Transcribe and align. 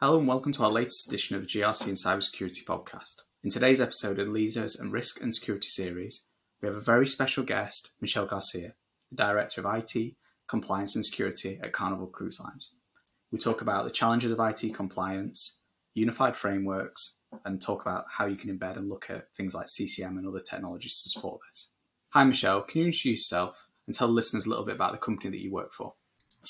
Hello 0.00 0.16
and 0.16 0.28
welcome 0.28 0.52
to 0.52 0.62
our 0.62 0.70
latest 0.70 1.08
edition 1.08 1.34
of 1.34 1.42
the 1.42 1.48
GRC 1.48 1.88
and 1.88 1.96
Cybersecurity 1.96 2.62
podcast. 2.64 3.22
In 3.42 3.50
today's 3.50 3.80
episode 3.80 4.20
of 4.20 4.28
Leaders 4.28 4.76
and 4.76 4.92
Risk 4.92 5.20
and 5.20 5.34
Security 5.34 5.66
series, 5.66 6.28
we 6.62 6.68
have 6.68 6.76
a 6.76 6.80
very 6.80 7.04
special 7.04 7.42
guest, 7.42 7.90
Michelle 8.00 8.24
Garcia, 8.24 8.74
the 9.10 9.16
Director 9.16 9.60
of 9.60 9.74
IT, 9.74 10.14
Compliance 10.46 10.94
and 10.94 11.04
Security 11.04 11.58
at 11.60 11.72
Carnival 11.72 12.06
Cruise 12.06 12.38
Lines. 12.38 12.76
We 13.32 13.40
talk 13.40 13.60
about 13.60 13.86
the 13.86 13.90
challenges 13.90 14.30
of 14.30 14.38
IT 14.38 14.72
compliance, 14.72 15.62
unified 15.94 16.36
frameworks, 16.36 17.18
and 17.44 17.60
talk 17.60 17.82
about 17.82 18.04
how 18.08 18.26
you 18.26 18.36
can 18.36 18.56
embed 18.56 18.76
and 18.76 18.88
look 18.88 19.10
at 19.10 19.34
things 19.34 19.52
like 19.52 19.68
CCM 19.68 20.16
and 20.16 20.28
other 20.28 20.42
technologies 20.48 21.02
to 21.02 21.08
support 21.08 21.40
this. 21.50 21.72
Hi, 22.10 22.22
Michelle. 22.22 22.62
Can 22.62 22.82
you 22.82 22.86
introduce 22.86 23.22
yourself 23.32 23.68
and 23.88 23.96
tell 23.96 24.06
the 24.06 24.14
listeners 24.14 24.46
a 24.46 24.48
little 24.48 24.64
bit 24.64 24.76
about 24.76 24.92
the 24.92 24.98
company 24.98 25.30
that 25.30 25.42
you 25.42 25.50
work 25.50 25.72
for? 25.72 25.94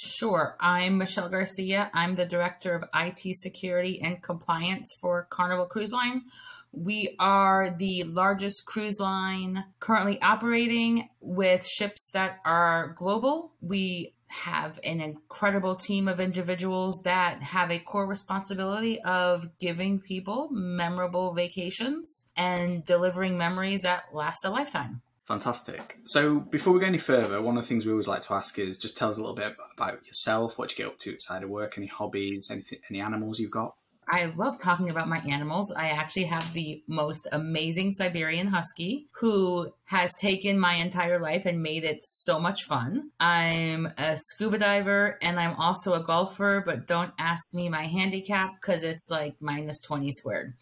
Sure. 0.01 0.57
I'm 0.61 0.97
Michelle 0.97 1.29
Garcia. 1.29 1.91
I'm 1.93 2.15
the 2.15 2.25
Director 2.25 2.73
of 2.73 2.85
IT 2.95 3.35
Security 3.35 4.01
and 4.01 4.23
Compliance 4.23 4.97
for 5.01 5.27
Carnival 5.29 5.67
Cruise 5.67 5.91
Line. 5.91 6.23
We 6.71 7.17
are 7.19 7.75
the 7.77 8.05
largest 8.05 8.65
cruise 8.65 9.01
line 9.01 9.65
currently 9.81 10.23
operating 10.23 11.09
with 11.21 11.67
ships 11.67 12.11
that 12.13 12.39
are 12.45 12.95
global. 12.97 13.55
We 13.61 14.15
have 14.29 14.79
an 14.85 15.01
incredible 15.01 15.75
team 15.75 16.07
of 16.07 16.21
individuals 16.21 17.01
that 17.03 17.43
have 17.43 17.73
a 17.73 17.81
core 17.81 18.07
responsibility 18.07 19.01
of 19.01 19.59
giving 19.59 19.99
people 19.99 20.49
memorable 20.53 21.35
vacations 21.35 22.31
and 22.37 22.85
delivering 22.85 23.37
memories 23.37 23.83
that 23.83 24.05
last 24.13 24.45
a 24.45 24.51
lifetime. 24.51 25.03
Fantastic. 25.29 25.99
So, 26.07 26.41
before 26.41 26.73
we 26.73 26.81
go 26.81 26.87
any 26.87 26.97
further, 26.97 27.43
one 27.43 27.59
of 27.59 27.65
the 27.65 27.69
things 27.69 27.85
we 27.85 27.93
always 27.93 28.09
like 28.09 28.23
to 28.23 28.33
ask 28.33 28.59
is 28.59 28.79
just 28.79 28.97
tell 28.97 29.11
us 29.11 29.19
a 29.19 29.21
little 29.21 29.37
bit 29.37 29.55
about 29.77 30.07
yourself, 30.07 30.57
what 30.57 30.71
you 30.71 30.77
get 30.79 30.87
up 30.87 30.99
to 31.01 31.13
outside 31.13 31.43
of 31.43 31.51
work, 31.51 31.77
any 31.77 31.87
hobbies, 31.87 32.51
anything, 32.51 32.79
any 32.89 33.03
animals 33.03 33.39
you've 33.39 33.51
got. 33.51 33.75
I 34.09 34.33
love 34.37 34.59
talking 34.63 34.89
about 34.89 35.07
my 35.07 35.19
animals. 35.19 35.71
I 35.71 35.89
actually 35.89 36.25
have 36.25 36.51
the 36.55 36.83
most 36.89 37.29
amazing 37.31 37.93
Siberian 37.93 38.47
Husky 38.47 39.09
who 39.21 39.71
has 39.85 40.15
taken 40.15 40.59
my 40.59 40.77
entire 40.77 41.19
life 41.19 41.45
and 41.45 41.63
made 41.63 41.85
it 41.85 42.03
so 42.03 42.41
much 42.41 42.65
fun. 42.65 43.11
I'm 43.21 43.93
a 43.99 44.17
scuba 44.17 44.57
diver 44.57 45.19
and 45.21 45.39
I'm 45.39 45.57
also 45.57 45.93
a 45.93 46.03
golfer, 46.03 46.63
but 46.65 46.87
don't 46.87 47.13
ask 47.19 47.55
me 47.55 47.69
my 47.69 47.83
handicap 47.83 48.55
because 48.59 48.83
it's 48.83 49.11
like 49.11 49.35
minus 49.41 49.79
20 49.83 50.11
squared. 50.11 50.55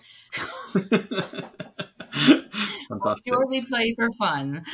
Fantastic. 2.89 3.25
Purely 3.25 3.62
play 3.62 3.95
for 3.95 4.11
fun. 4.12 4.64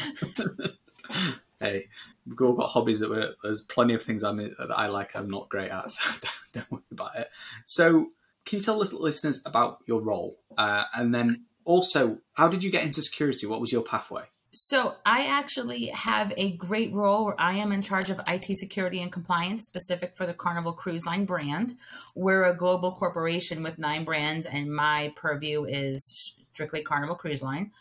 hey, 1.60 1.88
we've 2.26 2.40
all 2.40 2.54
got 2.54 2.70
hobbies 2.70 3.00
that 3.00 3.10
we're, 3.10 3.34
there's 3.42 3.62
plenty 3.62 3.94
of 3.94 4.02
things 4.02 4.22
I'm, 4.22 4.36
that 4.36 4.70
I 4.74 4.86
like 4.86 5.16
I'm 5.16 5.28
not 5.28 5.48
great 5.48 5.70
at, 5.70 5.90
so 5.90 6.10
don't, 6.20 6.52
don't 6.52 6.70
worry 6.70 6.82
about 6.90 7.16
it. 7.16 7.30
So, 7.66 8.10
can 8.44 8.58
you 8.58 8.64
tell 8.64 8.78
listeners 8.78 9.40
about 9.46 9.78
your 9.86 10.02
role? 10.02 10.38
Uh, 10.58 10.84
and 10.94 11.14
then 11.14 11.44
also, 11.64 12.18
how 12.32 12.48
did 12.48 12.64
you 12.64 12.70
get 12.70 12.84
into 12.84 13.00
security? 13.00 13.46
What 13.46 13.60
was 13.60 13.70
your 13.70 13.82
pathway? 13.82 14.24
So, 14.52 14.94
I 15.06 15.26
actually 15.26 15.86
have 15.86 16.32
a 16.36 16.56
great 16.56 16.92
role 16.92 17.24
where 17.24 17.40
I 17.40 17.54
am 17.54 17.72
in 17.72 17.82
charge 17.82 18.10
of 18.10 18.20
IT 18.28 18.44
security 18.58 19.00
and 19.00 19.10
compliance 19.12 19.64
specific 19.64 20.16
for 20.16 20.26
the 20.26 20.34
Carnival 20.34 20.72
Cruise 20.72 21.06
Line 21.06 21.24
brand. 21.24 21.74
We're 22.14 22.44
a 22.44 22.56
global 22.56 22.92
corporation 22.92 23.62
with 23.62 23.78
nine 23.78 24.04
brands, 24.04 24.44
and 24.44 24.74
my 24.74 25.12
purview 25.16 25.64
is 25.64 26.36
strictly 26.52 26.82
Carnival 26.82 27.16
Cruise 27.16 27.42
Line. 27.42 27.72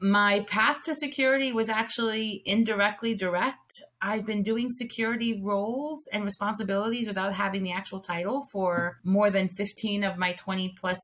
My 0.00 0.40
path 0.40 0.82
to 0.82 0.94
security 0.94 1.52
was 1.52 1.68
actually 1.68 2.42
indirectly 2.44 3.14
direct. 3.14 3.70
I've 4.02 4.26
been 4.26 4.42
doing 4.42 4.70
security 4.70 5.40
roles 5.42 6.06
and 6.12 6.24
responsibilities 6.24 7.06
without 7.06 7.32
having 7.32 7.62
the 7.62 7.72
actual 7.72 8.00
title 8.00 8.42
for 8.52 8.98
more 9.04 9.30
than 9.30 9.48
15 9.48 10.04
of 10.04 10.18
my 10.18 10.32
20 10.32 10.74
plus 10.78 10.98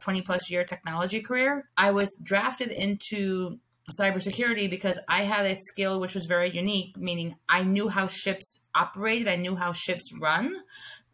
20 0.00 0.22
plus 0.22 0.50
year 0.50 0.64
technology 0.64 1.20
career. 1.20 1.68
I 1.76 1.90
was 1.90 2.16
drafted 2.24 2.70
into 2.70 3.58
cybersecurity 3.90 4.70
because 4.70 5.00
I 5.08 5.24
had 5.24 5.44
a 5.44 5.54
skill 5.54 6.00
which 6.00 6.14
was 6.14 6.26
very 6.26 6.50
unique, 6.54 6.96
meaning 6.96 7.34
I 7.48 7.64
knew 7.64 7.88
how 7.88 8.06
ships 8.06 8.68
operated, 8.74 9.26
I 9.26 9.36
knew 9.36 9.56
how 9.56 9.72
ships 9.72 10.12
run 10.20 10.56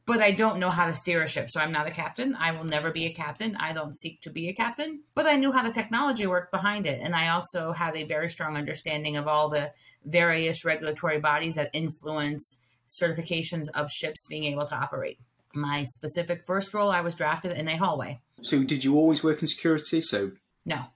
but 0.08 0.22
I 0.22 0.30
don't 0.30 0.58
know 0.58 0.70
how 0.70 0.86
to 0.86 0.94
steer 0.94 1.22
a 1.22 1.28
ship. 1.28 1.50
So 1.50 1.60
I'm 1.60 1.70
not 1.70 1.86
a 1.86 1.90
captain. 1.90 2.34
I 2.34 2.56
will 2.56 2.64
never 2.64 2.90
be 2.90 3.04
a 3.04 3.12
captain. 3.12 3.54
I 3.56 3.74
don't 3.74 3.94
seek 3.94 4.22
to 4.22 4.30
be 4.30 4.48
a 4.48 4.54
captain, 4.54 5.02
but 5.14 5.26
I 5.26 5.36
knew 5.36 5.52
how 5.52 5.62
the 5.62 5.70
technology 5.70 6.26
worked 6.26 6.50
behind 6.50 6.86
it. 6.86 7.00
And 7.02 7.14
I 7.14 7.28
also 7.28 7.72
have 7.72 7.94
a 7.94 8.04
very 8.04 8.30
strong 8.30 8.56
understanding 8.56 9.18
of 9.18 9.28
all 9.28 9.50
the 9.50 9.70
various 10.06 10.64
regulatory 10.64 11.20
bodies 11.20 11.56
that 11.56 11.68
influence 11.74 12.62
certifications 12.88 13.66
of 13.74 13.90
ships 13.90 14.26
being 14.30 14.44
able 14.44 14.66
to 14.66 14.74
operate. 14.74 15.18
My 15.52 15.84
specific 15.84 16.46
first 16.46 16.72
role, 16.72 16.90
I 16.90 17.02
was 17.02 17.14
drafted 17.14 17.52
in 17.52 17.68
a 17.68 17.76
hallway. 17.76 18.20
So 18.40 18.64
did 18.64 18.84
you 18.84 18.96
always 18.96 19.22
work 19.22 19.42
in 19.42 19.48
security? 19.48 20.00
So 20.00 20.32
no. 20.64 20.86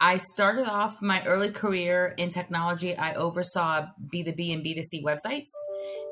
I 0.00 0.16
started 0.16 0.66
off 0.66 1.02
my 1.02 1.22
early 1.24 1.50
career 1.50 2.14
in 2.16 2.30
technology. 2.30 2.96
I 2.96 3.14
oversaw 3.14 3.86
B2B 4.12 4.54
and 4.54 4.64
B2C 4.64 5.02
websites 5.04 5.50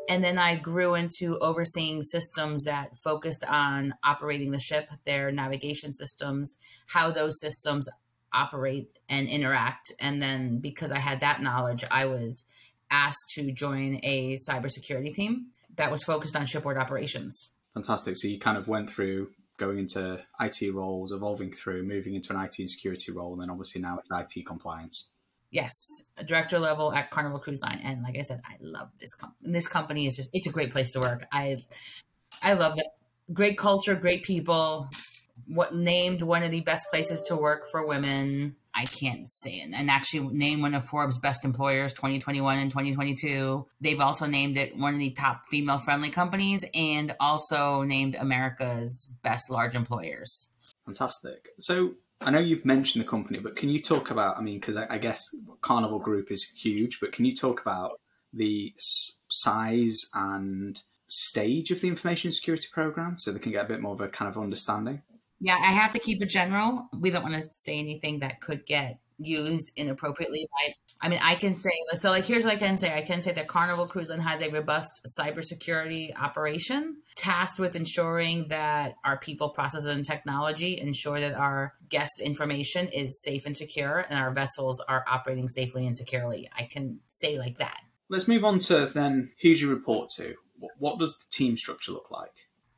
and 0.08 0.24
then 0.24 0.38
I 0.38 0.56
grew 0.56 0.94
into 0.94 1.38
overseeing 1.38 2.02
systems 2.02 2.64
that 2.64 2.96
focused 3.04 3.44
on 3.46 3.94
operating 4.02 4.50
the 4.50 4.58
ship, 4.58 4.88
their 5.04 5.30
navigation 5.30 5.92
systems, 5.92 6.58
how 6.86 7.10
those 7.10 7.38
systems 7.40 7.88
operate 8.32 8.88
and 9.08 9.28
interact. 9.28 9.92
And 10.00 10.22
then 10.22 10.60
because 10.60 10.92
I 10.92 10.98
had 10.98 11.20
that 11.20 11.42
knowledge, 11.42 11.84
I 11.90 12.06
was 12.06 12.46
asked 12.90 13.32
to 13.34 13.52
join 13.52 14.00
a 14.02 14.36
cybersecurity 14.48 15.12
team 15.12 15.48
that 15.76 15.90
was 15.90 16.02
focused 16.02 16.36
on 16.36 16.46
shipboard 16.46 16.78
operations. 16.78 17.50
Fantastic. 17.74 18.16
So 18.16 18.28
you 18.28 18.38
kind 18.38 18.56
of 18.56 18.66
went 18.66 18.90
through 18.90 19.28
going 19.58 19.78
into 19.78 20.20
IT 20.40 20.74
roles, 20.74 21.12
evolving 21.12 21.52
through, 21.52 21.82
moving 21.82 22.14
into 22.14 22.32
an 22.32 22.42
IT 22.42 22.58
and 22.58 22.70
security 22.70 23.12
role, 23.12 23.32
and 23.34 23.42
then 23.42 23.50
obviously 23.50 23.80
now 23.80 23.98
it's 23.98 24.08
IT 24.10 24.46
compliance. 24.46 25.12
Yes, 25.50 25.74
director 26.26 26.58
level 26.58 26.92
at 26.92 27.10
Carnival 27.10 27.38
Cruise 27.38 27.62
Line, 27.62 27.80
and 27.82 28.02
like 28.02 28.16
I 28.18 28.22
said, 28.22 28.40
I 28.46 28.56
love 28.60 28.90
this 28.98 29.14
company. 29.14 29.52
This 29.52 29.68
company 29.68 30.06
is 30.06 30.16
just—it's 30.16 30.46
a 30.46 30.52
great 30.52 30.70
place 30.70 30.90
to 30.92 31.00
work. 31.00 31.24
I, 31.32 31.56
I 32.42 32.52
love 32.52 32.74
it. 32.76 32.86
Great 33.32 33.58
culture, 33.58 33.94
great 33.94 34.24
people. 34.24 34.88
What 35.46 35.74
named 35.74 36.22
one 36.22 36.42
of 36.42 36.50
the 36.50 36.60
best 36.60 36.86
places 36.90 37.22
to 37.28 37.36
work 37.36 37.70
for 37.70 37.86
women? 37.86 38.56
I 38.78 38.84
can't 38.84 39.28
say 39.28 39.54
it. 39.54 39.70
And 39.74 39.90
actually 39.90 40.28
named 40.28 40.62
one 40.62 40.72
of 40.74 40.84
Forbes 40.84 41.18
best 41.18 41.44
employers 41.44 41.92
2021 41.94 42.58
and 42.58 42.70
2022. 42.70 43.66
They've 43.80 44.00
also 44.00 44.26
named 44.26 44.56
it 44.56 44.76
one 44.76 44.94
of 44.94 45.00
the 45.00 45.10
top 45.10 45.42
female 45.50 45.78
friendly 45.78 46.10
companies 46.10 46.64
and 46.72 47.12
also 47.18 47.82
named 47.82 48.14
America's 48.14 49.10
best 49.24 49.50
large 49.50 49.74
employers. 49.74 50.48
Fantastic. 50.86 51.48
So 51.58 51.94
I 52.20 52.30
know 52.30 52.38
you've 52.38 52.64
mentioned 52.64 53.04
the 53.04 53.08
company, 53.08 53.40
but 53.40 53.56
can 53.56 53.68
you 53.68 53.80
talk 53.80 54.12
about? 54.12 54.38
I 54.38 54.42
mean, 54.42 54.60
because 54.60 54.76
I, 54.76 54.86
I, 54.90 54.98
guess 54.98 55.28
Carnival 55.60 55.98
Group 55.98 56.30
is 56.30 56.44
huge, 56.44 57.00
but 57.00 57.10
can 57.10 57.24
you 57.24 57.34
talk 57.34 57.60
about 57.60 58.00
the 58.32 58.72
size 58.78 60.02
and 60.14 60.80
stage 61.08 61.72
of 61.72 61.80
the 61.80 61.88
information 61.88 62.30
security 62.30 62.68
program 62.72 63.18
so 63.18 63.32
they 63.32 63.40
can 63.40 63.52
get 63.52 63.64
a 63.64 63.68
bit 63.68 63.80
more 63.80 63.92
of 63.92 64.00
a 64.00 64.08
kind 64.08 64.28
of 64.28 64.40
understanding? 64.40 65.02
Yeah, 65.40 65.56
I 65.56 65.72
have 65.72 65.92
to 65.92 65.98
keep 65.98 66.22
it 66.22 66.28
general. 66.28 66.88
We 66.98 67.10
don't 67.10 67.22
want 67.22 67.34
to 67.34 67.50
say 67.50 67.78
anything 67.78 68.20
that 68.20 68.40
could 68.40 68.66
get 68.66 68.98
used 69.18 69.72
inappropriately 69.76 70.48
by 70.52 70.74
I 71.02 71.08
mean 71.08 71.20
I 71.22 71.34
can 71.34 71.54
say 71.54 71.70
so 71.94 72.10
like 72.10 72.24
here's 72.24 72.44
what 72.44 72.54
I 72.54 72.56
can 72.56 72.78
say. 72.78 72.94
I 72.94 73.02
can 73.02 73.20
say 73.20 73.32
that 73.32 73.48
Carnival 73.48 73.86
Cruise 73.86 74.10
Line 74.10 74.20
has 74.20 74.42
a 74.42 74.48
robust 74.48 75.06
cybersecurity 75.18 76.16
operation 76.16 76.98
tasked 77.16 77.58
with 77.58 77.76
ensuring 77.76 78.46
that 78.48 78.94
our 79.04 79.18
people, 79.18 79.50
processes, 79.50 79.86
and 79.86 80.04
technology 80.04 80.78
ensure 80.80 81.20
that 81.20 81.34
our 81.34 81.74
guest 81.88 82.20
information 82.20 82.88
is 82.88 83.20
safe 83.22 83.44
and 83.46 83.56
secure 83.56 84.04
and 84.08 84.18
our 84.18 84.32
vessels 84.32 84.80
are 84.88 85.04
operating 85.08 85.48
safely 85.48 85.86
and 85.86 85.96
securely. 85.96 86.48
I 86.56 86.68
can 86.70 87.00
say 87.06 87.38
like 87.38 87.58
that. 87.58 87.80
Let's 88.08 88.28
move 88.28 88.44
on 88.44 88.58
to 88.60 88.86
then 88.86 89.32
who 89.42 89.54
do 89.54 89.60
you 89.60 89.70
report 89.70 90.10
to? 90.16 90.34
What 90.78 90.98
does 90.98 91.16
the 91.18 91.26
team 91.30 91.56
structure 91.56 91.92
look 91.92 92.10
like? 92.10 92.32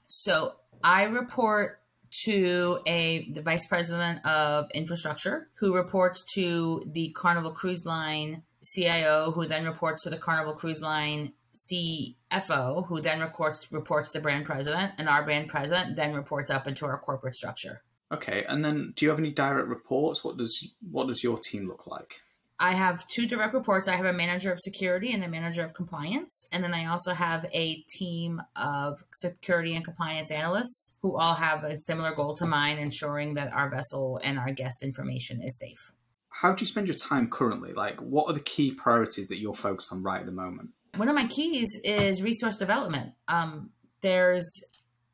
So 0.09 0.55
I 0.83 1.05
report 1.05 1.81
to 2.25 2.79
a 2.87 3.31
the 3.33 3.43
vice 3.43 3.67
president 3.67 4.25
of 4.27 4.71
infrastructure 4.75 5.49
who 5.55 5.75
reports 5.75 6.25
to 6.35 6.83
the 6.87 7.11
Carnival 7.11 7.53
Cruise 7.53 7.87
Line 7.87 8.43
CIO, 8.63 9.31
who 9.31 9.47
then 9.47 9.65
reports 9.65 10.03
to 10.05 10.11
the 10.11 10.19
Carnival 10.19 10.55
Cruise 10.55 10.83
Line 10.83 11.33
CFO, 11.55 12.87
who 12.87 13.01
then 13.01 13.21
reports 13.21 13.71
reports 13.73 14.11
to 14.11 14.21
brand 14.21 14.45
president, 14.45 14.93
and 14.99 15.09
our 15.09 15.25
brand 15.25 15.49
president 15.49 15.97
then 15.97 16.15
reports 16.15 16.51
up 16.51 16.67
into 16.67 16.87
our 16.87 16.99
corporate 16.99 17.35
structure. 17.35 17.83
Okay, 18.13 18.45
and 18.49 18.65
then 18.65 18.93
do 18.97 19.05
you 19.05 19.11
have 19.11 19.21
any 19.21 19.31
direct 19.31 19.69
reports? 19.69 20.25
What 20.25 20.37
does 20.37 20.73
what 20.91 21.07
does 21.07 21.23
your 21.23 21.39
team 21.39 21.69
look 21.69 21.87
like? 21.87 22.21
I 22.63 22.75
have 22.75 23.09
two 23.09 23.27
direct 23.27 23.55
reports. 23.55 23.89
I 23.89 23.97
have 23.97 24.05
a 24.05 24.13
manager 24.13 24.53
of 24.53 24.61
security 24.61 25.13
and 25.13 25.25
a 25.25 25.29
manager 25.29 25.65
of 25.65 25.73
compliance. 25.73 26.47
And 26.53 26.63
then 26.63 26.75
I 26.75 26.85
also 26.91 27.15
have 27.15 27.47
a 27.55 27.83
team 27.97 28.43
of 28.55 29.03
security 29.15 29.75
and 29.75 29.83
compliance 29.83 30.31
analysts 30.31 30.99
who 31.01 31.17
all 31.17 31.35
have 31.35 31.65
a 31.65 31.79
similar 31.79 32.15
goal 32.15 32.35
to 32.35 32.47
mine, 32.47 32.77
ensuring 32.77 33.33
that 33.35 33.51
our 33.55 33.71
vessel 33.71 34.21
and 34.23 34.39
our 34.39 34.53
guest 34.53 34.83
information 34.83 35.41
is 35.43 35.59
safe. 35.59 35.93
How 36.29 36.53
do 36.53 36.61
you 36.61 36.67
spend 36.67 36.87
your 36.87 36.97
time 36.97 37.31
currently? 37.31 37.73
Like, 37.73 37.99
what 37.99 38.27
are 38.29 38.35
the 38.35 38.41
key 38.41 38.73
priorities 38.73 39.29
that 39.29 39.39
you're 39.39 39.55
focused 39.55 39.91
on 39.91 40.03
right 40.03 40.21
at 40.21 40.27
the 40.27 40.33
moment? 40.33 40.69
One 40.97 41.09
of 41.09 41.15
my 41.15 41.29
keys 41.29 41.81
is 41.83 42.23
resource 42.23 42.59
development. 42.59 43.15
Um, 43.27 43.71
there's 44.03 44.49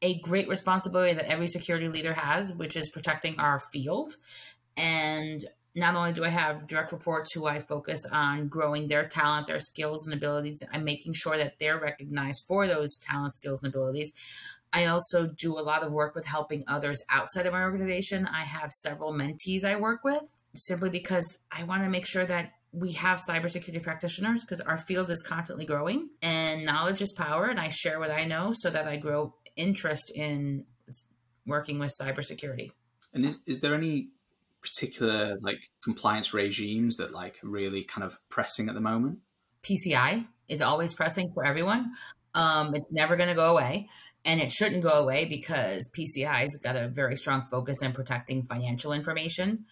a 0.02 0.18
great 0.20 0.48
responsibility 0.48 1.14
that 1.14 1.30
every 1.30 1.46
security 1.46 1.88
leader 1.88 2.12
has, 2.12 2.52
which 2.54 2.76
is 2.76 2.90
protecting 2.90 3.38
our 3.38 3.60
field. 3.72 4.16
And 4.76 5.44
not 5.76 5.94
only 5.94 6.14
do 6.14 6.24
I 6.24 6.30
have 6.30 6.66
direct 6.66 6.90
reports 6.90 7.34
who 7.34 7.44
I 7.46 7.58
focus 7.58 8.06
on 8.10 8.48
growing 8.48 8.88
their 8.88 9.06
talent, 9.06 9.46
their 9.46 9.58
skills 9.58 10.06
and 10.06 10.14
abilities, 10.14 10.62
I'm 10.72 10.84
making 10.84 11.12
sure 11.12 11.36
that 11.36 11.58
they're 11.60 11.78
recognized 11.78 12.44
for 12.48 12.66
those 12.66 12.96
talent, 12.96 13.34
skills, 13.34 13.62
and 13.62 13.72
abilities. 13.72 14.10
I 14.72 14.86
also 14.86 15.26
do 15.26 15.52
a 15.52 15.60
lot 15.60 15.82
of 15.82 15.92
work 15.92 16.14
with 16.14 16.24
helping 16.24 16.64
others 16.66 17.02
outside 17.10 17.44
of 17.44 17.52
my 17.52 17.62
organization. 17.62 18.26
I 18.26 18.42
have 18.42 18.72
several 18.72 19.12
mentees 19.12 19.64
I 19.64 19.76
work 19.76 20.02
with 20.02 20.24
simply 20.54 20.88
because 20.88 21.38
I 21.52 21.64
want 21.64 21.84
to 21.84 21.90
make 21.90 22.06
sure 22.06 22.24
that 22.24 22.52
we 22.72 22.92
have 22.92 23.20
cybersecurity 23.28 23.82
practitioners 23.82 24.42
because 24.42 24.62
our 24.62 24.78
field 24.78 25.10
is 25.10 25.22
constantly 25.22 25.66
growing 25.66 26.08
and 26.22 26.64
knowledge 26.64 27.02
is 27.02 27.12
power. 27.12 27.46
And 27.46 27.60
I 27.60 27.68
share 27.68 27.98
what 27.98 28.10
I 28.10 28.24
know 28.24 28.52
so 28.54 28.70
that 28.70 28.88
I 28.88 28.96
grow 28.96 29.34
interest 29.56 30.10
in 30.14 30.64
working 31.46 31.78
with 31.78 31.92
cybersecurity. 32.00 32.70
And 33.12 33.24
is, 33.24 33.40
is 33.46 33.60
there 33.60 33.74
any 33.74 34.08
particular 34.66 35.38
like 35.40 35.70
compliance 35.82 36.34
regimes 36.34 36.96
that 36.96 37.12
like 37.12 37.36
really 37.42 37.84
kind 37.84 38.04
of 38.04 38.18
pressing 38.28 38.68
at 38.68 38.74
the 38.74 38.80
moment? 38.80 39.18
PCI 39.62 40.26
is 40.48 40.62
always 40.62 40.94
pressing 40.94 41.32
for 41.32 41.44
everyone. 41.44 41.92
Um, 42.34 42.74
it's 42.74 42.92
never 42.92 43.16
going 43.16 43.30
to 43.30 43.34
go 43.34 43.46
away, 43.46 43.88
and 44.24 44.40
it 44.40 44.52
shouldn't 44.52 44.82
go 44.82 44.90
away 44.90 45.24
because 45.24 45.90
PCI 45.98 46.40
has 46.40 46.58
got 46.62 46.76
a 46.76 46.88
very 46.88 47.16
strong 47.16 47.44
focus 47.50 47.82
in 47.82 47.92
protecting 47.92 48.42
financial 48.42 48.92
information. 48.92 49.64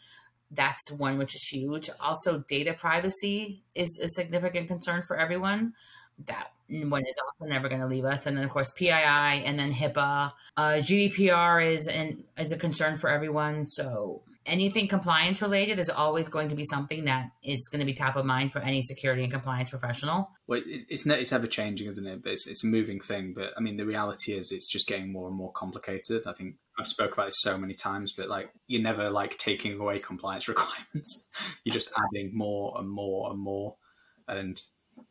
That's 0.50 0.92
one 0.92 1.18
which 1.18 1.34
is 1.34 1.42
huge. 1.42 1.90
Also, 2.00 2.44
data 2.48 2.74
privacy 2.74 3.62
is 3.74 3.98
a 4.02 4.08
significant 4.08 4.68
concern 4.68 5.02
for 5.02 5.16
everyone. 5.16 5.74
That 6.26 6.48
one 6.68 7.02
is 7.02 7.18
also 7.18 7.50
never 7.50 7.68
going 7.68 7.80
to 7.80 7.86
leave 7.86 8.04
us. 8.04 8.26
And 8.26 8.36
then, 8.36 8.44
of 8.44 8.50
course, 8.50 8.70
PII 8.70 8.90
and 8.90 9.58
then 9.58 9.72
HIPAA. 9.72 10.32
Uh, 10.56 10.72
GDPR 10.78 11.64
is 11.74 11.86
an, 11.88 12.24
is 12.38 12.52
a 12.52 12.56
concern 12.56 12.96
for 12.96 13.10
everyone. 13.10 13.64
So 13.64 14.22
anything 14.46 14.88
compliance 14.88 15.40
related 15.40 15.78
is 15.78 15.88
always 15.88 16.28
going 16.28 16.48
to 16.48 16.54
be 16.54 16.64
something 16.64 17.04
that 17.06 17.30
is 17.42 17.68
going 17.68 17.80
to 17.80 17.86
be 17.86 17.94
top 17.94 18.16
of 18.16 18.24
mind 18.24 18.52
for 18.52 18.58
any 18.60 18.82
security 18.82 19.22
and 19.22 19.32
compliance 19.32 19.70
professional. 19.70 20.30
Well, 20.46 20.60
it's 20.66 21.06
it's 21.06 21.32
ever 21.32 21.46
changing, 21.46 21.88
isn't 21.88 22.06
it? 22.06 22.22
But 22.22 22.32
it's, 22.32 22.46
it's 22.46 22.64
a 22.64 22.66
moving 22.66 23.00
thing. 23.00 23.32
But 23.34 23.52
I 23.56 23.60
mean, 23.60 23.76
the 23.76 23.86
reality 23.86 24.32
is, 24.32 24.52
it's 24.52 24.66
just 24.66 24.86
getting 24.86 25.12
more 25.12 25.28
and 25.28 25.36
more 25.36 25.52
complicated. 25.52 26.22
I 26.26 26.32
think 26.32 26.56
I've 26.78 26.86
spoke 26.86 27.14
about 27.14 27.26
this 27.26 27.40
so 27.40 27.56
many 27.56 27.74
times, 27.74 28.12
but 28.16 28.28
like 28.28 28.50
you're 28.66 28.82
never 28.82 29.10
like 29.10 29.38
taking 29.38 29.78
away 29.78 29.98
compliance 29.98 30.48
requirements. 30.48 31.28
you're 31.64 31.74
just 31.74 31.92
adding 31.96 32.36
more 32.36 32.74
and 32.78 32.88
more 32.88 33.30
and 33.30 33.38
more, 33.38 33.76
and 34.28 34.60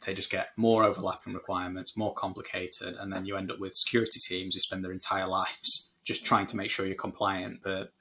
they 0.05 0.13
just 0.13 0.31
get 0.31 0.49
more 0.57 0.83
overlapping 0.83 1.33
requirements, 1.33 1.97
more 1.97 2.13
complicated, 2.13 2.95
and 2.99 3.11
then 3.11 3.25
you 3.25 3.35
end 3.35 3.51
up 3.51 3.59
with 3.59 3.75
security 3.75 4.19
teams 4.27 4.55
who 4.55 4.61
spend 4.61 4.83
their 4.83 4.91
entire 4.91 5.27
lives 5.39 5.93
just 6.03 6.25
trying 6.25 6.45
to 6.47 6.57
make 6.57 6.69
sure 6.69 6.85
you're 6.85 6.95
compliant, 6.95 7.59
but 7.63 7.91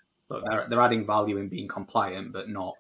they're, 0.49 0.67
they're 0.69 0.81
adding 0.81 1.05
value 1.05 1.37
in 1.37 1.49
being 1.49 1.69
compliant, 1.69 2.33
but 2.33 2.49
not, 2.49 2.77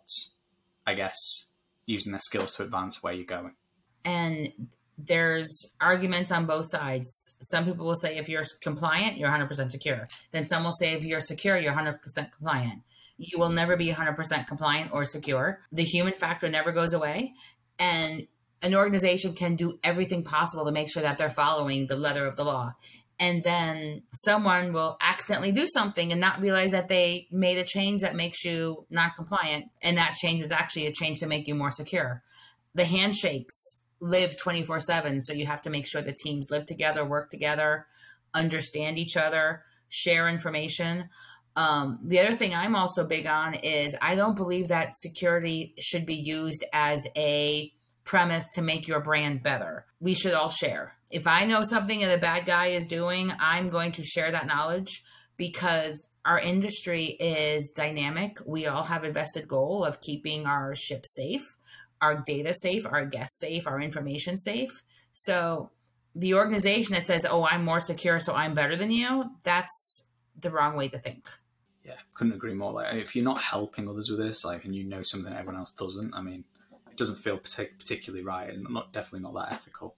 I 0.86 0.94
guess, 0.94 1.50
using 1.86 2.12
their 2.12 2.20
skills 2.20 2.52
to 2.52 2.62
advance 2.62 3.02
where 3.02 3.12
you're 3.12 3.24
going. 3.24 3.56
And 4.04 4.52
there's 4.98 5.74
arguments 5.80 6.30
on 6.30 6.46
both 6.46 6.66
sides. 6.68 7.36
Some 7.40 7.64
people 7.64 7.86
will 7.86 7.96
say 7.96 8.18
if 8.18 8.28
you're 8.28 8.44
compliant, 8.62 9.18
you're 9.18 9.28
100% 9.28 9.70
secure. 9.70 10.04
Then 10.32 10.44
some 10.44 10.64
will 10.64 10.72
say 10.72 10.92
if 10.92 11.04
you're 11.04 11.20
secure, 11.20 11.56
you're 11.58 11.72
100% 11.72 11.98
compliant. 12.32 12.82
You 13.18 13.38
will 13.38 13.50
never 13.50 13.76
be 13.76 13.92
100% 13.92 14.46
compliant 14.46 14.90
or 14.92 15.04
secure. 15.04 15.60
The 15.72 15.84
human 15.84 16.14
factor 16.14 16.48
never 16.48 16.72
goes 16.72 16.92
away. 16.92 17.34
And 17.78 18.26
an 18.62 18.74
organization 18.74 19.34
can 19.34 19.56
do 19.56 19.78
everything 19.82 20.22
possible 20.22 20.64
to 20.66 20.72
make 20.72 20.90
sure 20.90 21.02
that 21.02 21.18
they're 21.18 21.28
following 21.28 21.86
the 21.86 21.96
letter 21.96 22.26
of 22.26 22.36
the 22.36 22.44
law 22.44 22.74
and 23.22 23.44
then 23.44 24.02
someone 24.12 24.72
will 24.72 24.96
accidentally 25.00 25.52
do 25.52 25.64
something 25.64 26.10
and 26.10 26.20
not 26.20 26.40
realize 26.40 26.72
that 26.72 26.88
they 26.88 27.28
made 27.30 27.56
a 27.56 27.62
change 27.62 28.00
that 28.00 28.16
makes 28.16 28.44
you 28.44 28.84
not 28.90 29.14
compliant 29.14 29.66
and 29.80 29.96
that 29.96 30.16
change 30.16 30.42
is 30.42 30.50
actually 30.50 30.88
a 30.88 30.92
change 30.92 31.20
to 31.20 31.28
make 31.28 31.46
you 31.46 31.54
more 31.54 31.70
secure. 31.70 32.20
The 32.74 32.84
handshakes 32.84 33.78
live 34.00 34.36
24 34.36 34.80
7 34.80 35.20
so 35.20 35.32
you 35.32 35.46
have 35.46 35.62
to 35.62 35.70
make 35.70 35.86
sure 35.86 36.02
the 36.02 36.12
teams 36.12 36.50
live 36.50 36.66
together 36.66 37.04
work 37.04 37.30
together 37.30 37.86
understand 38.34 38.98
each 38.98 39.16
other 39.16 39.62
share 39.88 40.28
information. 40.28 41.08
Um, 41.54 42.00
the 42.02 42.18
other 42.18 42.34
thing 42.34 42.52
i'm 42.52 42.74
also 42.74 43.06
big 43.06 43.28
on 43.28 43.54
is 43.54 43.94
i 44.02 44.16
don't 44.16 44.34
believe 44.34 44.68
that 44.68 44.94
security 44.94 45.74
should 45.78 46.06
be 46.06 46.16
used 46.16 46.64
as 46.72 47.06
a 47.16 47.72
premise 48.04 48.48
to 48.54 48.62
make 48.62 48.88
your 48.88 48.98
brand 48.98 49.44
better. 49.44 49.86
We 50.00 50.14
should 50.14 50.34
all 50.34 50.48
share 50.48 50.96
if 51.12 51.26
I 51.26 51.44
know 51.44 51.62
something 51.62 52.00
that 52.00 52.14
a 52.14 52.18
bad 52.18 52.46
guy 52.46 52.68
is 52.68 52.86
doing, 52.86 53.32
I'm 53.38 53.68
going 53.68 53.92
to 53.92 54.02
share 54.02 54.32
that 54.32 54.46
knowledge 54.46 55.04
because 55.36 56.10
our 56.24 56.38
industry 56.38 57.04
is 57.04 57.68
dynamic. 57.68 58.38
We 58.46 58.66
all 58.66 58.82
have 58.82 59.04
a 59.04 59.12
vested 59.12 59.46
goal 59.46 59.84
of 59.84 60.00
keeping 60.00 60.46
our 60.46 60.74
ship 60.74 61.04
safe, 61.04 61.54
our 62.00 62.22
data 62.26 62.54
safe, 62.54 62.86
our 62.86 63.04
guests 63.04 63.38
safe, 63.38 63.66
our 63.66 63.80
information 63.80 64.38
safe. 64.38 64.82
So 65.12 65.70
the 66.14 66.34
organization 66.34 66.94
that 66.94 67.06
says, 67.06 67.26
"Oh, 67.28 67.44
I'm 67.44 67.64
more 67.64 67.80
secure, 67.80 68.18
so 68.18 68.34
I'm 68.34 68.54
better 68.54 68.76
than 68.76 68.90
you," 68.90 69.24
that's 69.42 70.06
the 70.38 70.50
wrong 70.50 70.76
way 70.76 70.88
to 70.88 70.98
think. 70.98 71.28
Yeah, 71.84 71.96
couldn't 72.14 72.34
agree 72.34 72.54
more. 72.54 72.72
Like, 72.72 72.94
if 72.94 73.14
you're 73.14 73.24
not 73.24 73.40
helping 73.40 73.88
others 73.88 74.08
with 74.08 74.20
this, 74.20 74.44
like, 74.44 74.64
and 74.64 74.74
you 74.74 74.84
know 74.84 75.02
something 75.02 75.32
everyone 75.32 75.56
else 75.56 75.72
doesn't, 75.72 76.14
I 76.14 76.22
mean, 76.22 76.44
it 76.90 76.96
doesn't 76.96 77.18
feel 77.18 77.38
particularly 77.38 78.24
right, 78.24 78.48
and 78.48 78.66
not 78.70 78.92
definitely 78.92 79.20
not 79.20 79.34
that 79.34 79.52
ethical 79.52 79.96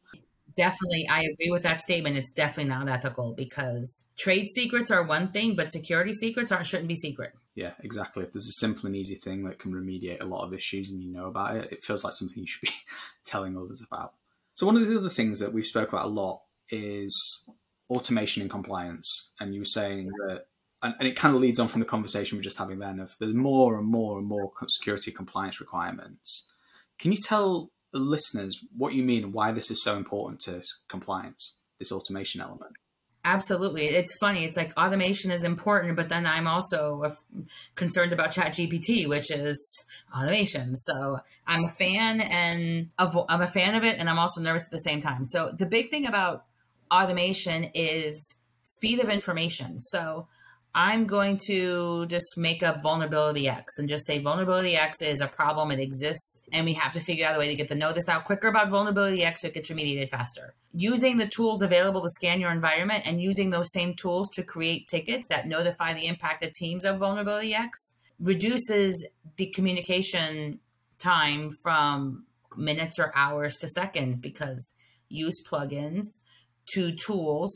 definitely 0.56 1.06
i 1.08 1.22
agree 1.22 1.50
with 1.50 1.62
that 1.62 1.80
statement. 1.80 2.16
It's 2.16 2.32
definitely 2.32 2.70
not 2.70 2.88
ethical 2.88 3.34
because 3.34 4.06
trade 4.16 4.46
secrets 4.48 4.90
are 4.90 5.04
one 5.04 5.30
thing 5.30 5.54
but 5.54 5.70
security 5.70 6.12
secrets 6.12 6.52
aren't 6.52 6.66
shouldn't 6.66 6.88
be 6.88 6.94
secret. 6.94 7.32
Yeah 7.54 7.72
exactly. 7.82 8.24
If 8.24 8.32
there's 8.32 8.48
a 8.48 8.60
simple 8.60 8.86
and 8.86 8.96
easy 8.96 9.16
thing 9.16 9.44
that 9.44 9.58
can 9.58 9.72
remediate 9.72 10.20
a 10.20 10.26
lot 10.26 10.44
of 10.44 10.54
issues 10.54 10.90
and 10.90 11.02
you 11.02 11.10
know 11.10 11.26
about 11.26 11.56
it 11.56 11.72
it 11.72 11.82
feels 11.82 12.04
like 12.04 12.14
something 12.14 12.38
you 12.38 12.46
should 12.46 12.62
be 12.62 12.74
telling 13.24 13.56
others 13.56 13.84
about. 13.86 14.14
So 14.54 14.66
one 14.66 14.76
of 14.76 14.86
the 14.86 14.98
other 14.98 15.10
things 15.10 15.40
that 15.40 15.52
we've 15.52 15.64
spoke 15.64 15.88
about 15.88 16.06
a 16.06 16.08
lot 16.08 16.42
is 16.70 17.48
automation 17.90 18.42
and 18.42 18.50
compliance. 18.50 19.32
And 19.40 19.54
you 19.54 19.60
were 19.60 19.66
saying 19.66 20.06
that 20.06 20.46
and, 20.82 20.94
and 20.98 21.08
it 21.08 21.16
kind 21.16 21.34
of 21.34 21.40
leads 21.40 21.58
on 21.58 21.68
from 21.68 21.80
the 21.80 21.86
conversation 21.86 22.38
we're 22.38 22.42
just 22.42 22.58
having 22.58 22.78
then 22.78 23.00
of 23.00 23.16
there's 23.18 23.34
more 23.34 23.78
and 23.78 23.86
more 23.86 24.18
and 24.18 24.26
more 24.26 24.52
security 24.68 25.10
compliance 25.10 25.60
requirements. 25.60 26.50
Can 26.98 27.10
you 27.10 27.18
tell 27.18 27.70
listeners 27.98 28.60
what 28.76 28.92
you 28.94 29.02
mean 29.02 29.24
and 29.24 29.32
why 29.32 29.52
this 29.52 29.70
is 29.70 29.82
so 29.82 29.96
important 29.96 30.40
to 30.40 30.62
compliance, 30.88 31.58
this 31.78 31.92
automation 31.92 32.40
element. 32.40 32.76
Absolutely. 33.26 33.86
It's 33.86 34.14
funny. 34.18 34.44
It's 34.44 34.56
like 34.56 34.76
automation 34.76 35.30
is 35.30 35.44
important, 35.44 35.96
but 35.96 36.10
then 36.10 36.26
I'm 36.26 36.46
also 36.46 37.10
concerned 37.74 38.12
about 38.12 38.32
ChatGPT, 38.32 39.08
which 39.08 39.30
is 39.30 39.84
automation. 40.14 40.76
So 40.76 41.20
I'm 41.46 41.64
a 41.64 41.68
fan 41.68 42.20
and 42.20 42.90
of, 42.98 43.18
I'm 43.30 43.40
a 43.40 43.46
fan 43.46 43.74
of 43.76 43.84
it, 43.84 43.98
and 43.98 44.10
I'm 44.10 44.18
also 44.18 44.42
nervous 44.42 44.64
at 44.64 44.70
the 44.70 44.78
same 44.78 45.00
time. 45.00 45.24
So 45.24 45.54
the 45.56 45.64
big 45.64 45.88
thing 45.88 46.06
about 46.06 46.44
automation 46.92 47.70
is 47.74 48.34
speed 48.64 49.00
of 49.00 49.08
information. 49.08 49.78
So 49.78 50.28
I'm 50.76 51.06
going 51.06 51.38
to 51.46 52.04
just 52.06 52.36
make 52.36 52.64
up 52.64 52.82
vulnerability 52.82 53.48
X 53.48 53.78
and 53.78 53.88
just 53.88 54.06
say 54.06 54.18
vulnerability 54.18 54.76
X 54.76 55.02
is 55.02 55.20
a 55.20 55.28
problem. 55.28 55.70
It 55.70 55.78
exists, 55.78 56.40
and 56.52 56.64
we 56.64 56.72
have 56.72 56.92
to 56.94 57.00
figure 57.00 57.26
out 57.26 57.36
a 57.36 57.38
way 57.38 57.46
to 57.48 57.54
get 57.54 57.68
the 57.68 57.76
notice 57.76 58.08
out 58.08 58.24
quicker 58.24 58.48
about 58.48 58.70
vulnerability 58.70 59.22
X 59.22 59.42
so 59.42 59.48
it 59.48 59.54
gets 59.54 59.70
remediated 59.70 60.08
faster. 60.08 60.54
Using 60.72 61.16
the 61.16 61.28
tools 61.28 61.62
available 61.62 62.02
to 62.02 62.08
scan 62.08 62.40
your 62.40 62.50
environment 62.50 63.06
and 63.06 63.20
using 63.20 63.50
those 63.50 63.72
same 63.72 63.94
tools 63.94 64.28
to 64.30 64.42
create 64.42 64.88
tickets 64.88 65.28
that 65.28 65.46
notify 65.46 65.94
the 65.94 66.08
impacted 66.08 66.52
teams 66.54 66.84
of 66.84 66.98
vulnerability 66.98 67.54
X 67.54 67.94
reduces 68.18 69.06
the 69.36 69.46
communication 69.54 70.58
time 70.98 71.50
from 71.62 72.24
minutes 72.56 72.98
or 72.98 73.12
hours 73.14 73.56
to 73.58 73.68
seconds 73.68 74.20
because 74.20 74.72
use 75.08 75.40
plugins 75.48 76.06
to 76.66 76.92
tools 76.92 77.52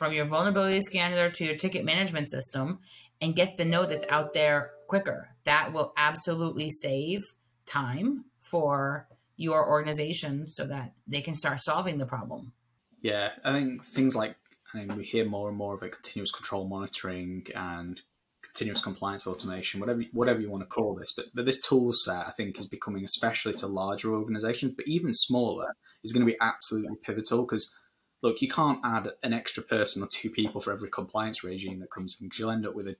from 0.00 0.14
your 0.14 0.24
vulnerability 0.24 0.80
scanner 0.80 1.28
to 1.28 1.44
your 1.44 1.56
ticket 1.56 1.84
management 1.84 2.26
system 2.26 2.78
and 3.20 3.36
get 3.36 3.58
the 3.58 3.66
notice 3.66 4.02
out 4.08 4.32
there 4.32 4.70
quicker. 4.86 5.28
That 5.44 5.74
will 5.74 5.92
absolutely 5.94 6.70
save 6.70 7.20
time 7.66 8.24
for 8.40 9.06
your 9.36 9.68
organization 9.68 10.48
so 10.48 10.66
that 10.68 10.94
they 11.06 11.20
can 11.20 11.34
start 11.34 11.60
solving 11.60 11.98
the 11.98 12.06
problem. 12.06 12.54
Yeah, 13.02 13.32
I 13.44 13.52
think 13.52 13.84
things 13.84 14.16
like 14.16 14.36
I 14.72 14.78
mean 14.78 14.96
we 14.96 15.04
hear 15.04 15.26
more 15.26 15.50
and 15.50 15.58
more 15.58 15.74
of 15.74 15.82
it 15.82 15.92
continuous 15.92 16.30
control 16.30 16.66
monitoring 16.66 17.46
and 17.54 18.00
continuous 18.42 18.82
compliance 18.82 19.26
automation, 19.26 19.80
whatever 19.80 20.02
whatever 20.12 20.40
you 20.40 20.50
want 20.50 20.62
to 20.62 20.66
call 20.66 20.94
this. 20.94 21.12
But 21.14 21.26
but 21.34 21.44
this 21.44 21.60
tool 21.60 21.92
set 21.92 22.26
I 22.26 22.30
think 22.30 22.58
is 22.58 22.66
becoming 22.66 23.04
especially 23.04 23.52
to 23.54 23.66
larger 23.66 24.14
organizations, 24.14 24.72
but 24.74 24.88
even 24.88 25.12
smaller 25.12 25.74
is 26.02 26.14
going 26.14 26.24
to 26.26 26.32
be 26.32 26.38
absolutely 26.40 26.96
pivotal 27.06 27.42
because 27.42 27.74
look, 28.22 28.42
you 28.42 28.48
can't 28.48 28.80
add 28.84 29.12
an 29.22 29.32
extra 29.32 29.62
person 29.62 30.02
or 30.02 30.08
two 30.08 30.30
people 30.30 30.60
for 30.60 30.72
every 30.72 30.90
compliance 30.90 31.42
regime 31.42 31.80
that 31.80 31.90
comes 31.90 32.16
in 32.20 32.26
because 32.26 32.38
you'll 32.38 32.50
end 32.50 32.66
up 32.66 32.74
with 32.74 32.88
a 32.88 32.96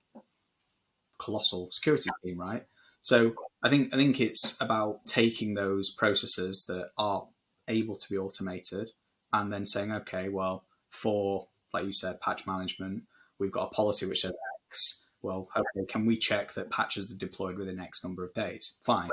colossal 1.19 1.69
security 1.71 2.09
team, 2.23 2.39
right? 2.39 2.65
So 3.01 3.33
I 3.63 3.69
think 3.69 3.93
I 3.93 3.97
think 3.97 4.19
it's 4.19 4.59
about 4.61 5.05
taking 5.05 5.53
those 5.53 5.91
processes 5.91 6.65
that 6.67 6.91
are 6.97 7.27
able 7.67 7.95
to 7.95 8.09
be 8.09 8.17
automated 8.17 8.91
and 9.33 9.51
then 9.51 9.65
saying, 9.65 9.91
okay, 9.91 10.29
well, 10.29 10.65
for 10.89 11.47
like 11.73 11.85
you 11.85 11.93
said, 11.93 12.19
patch 12.21 12.45
management, 12.45 13.03
we've 13.39 13.51
got 13.51 13.71
a 13.71 13.75
policy 13.75 14.05
which 14.05 14.21
says 14.21 14.33
X. 14.69 15.07
Well, 15.21 15.49
okay, 15.55 15.85
can 15.87 16.05
we 16.05 16.17
check 16.17 16.53
that 16.53 16.71
patches 16.71 17.11
are 17.11 17.17
deployed 17.17 17.57
within 17.57 17.79
X 17.79 18.03
number 18.03 18.25
of 18.25 18.33
days? 18.33 18.77
Fine. 18.83 19.09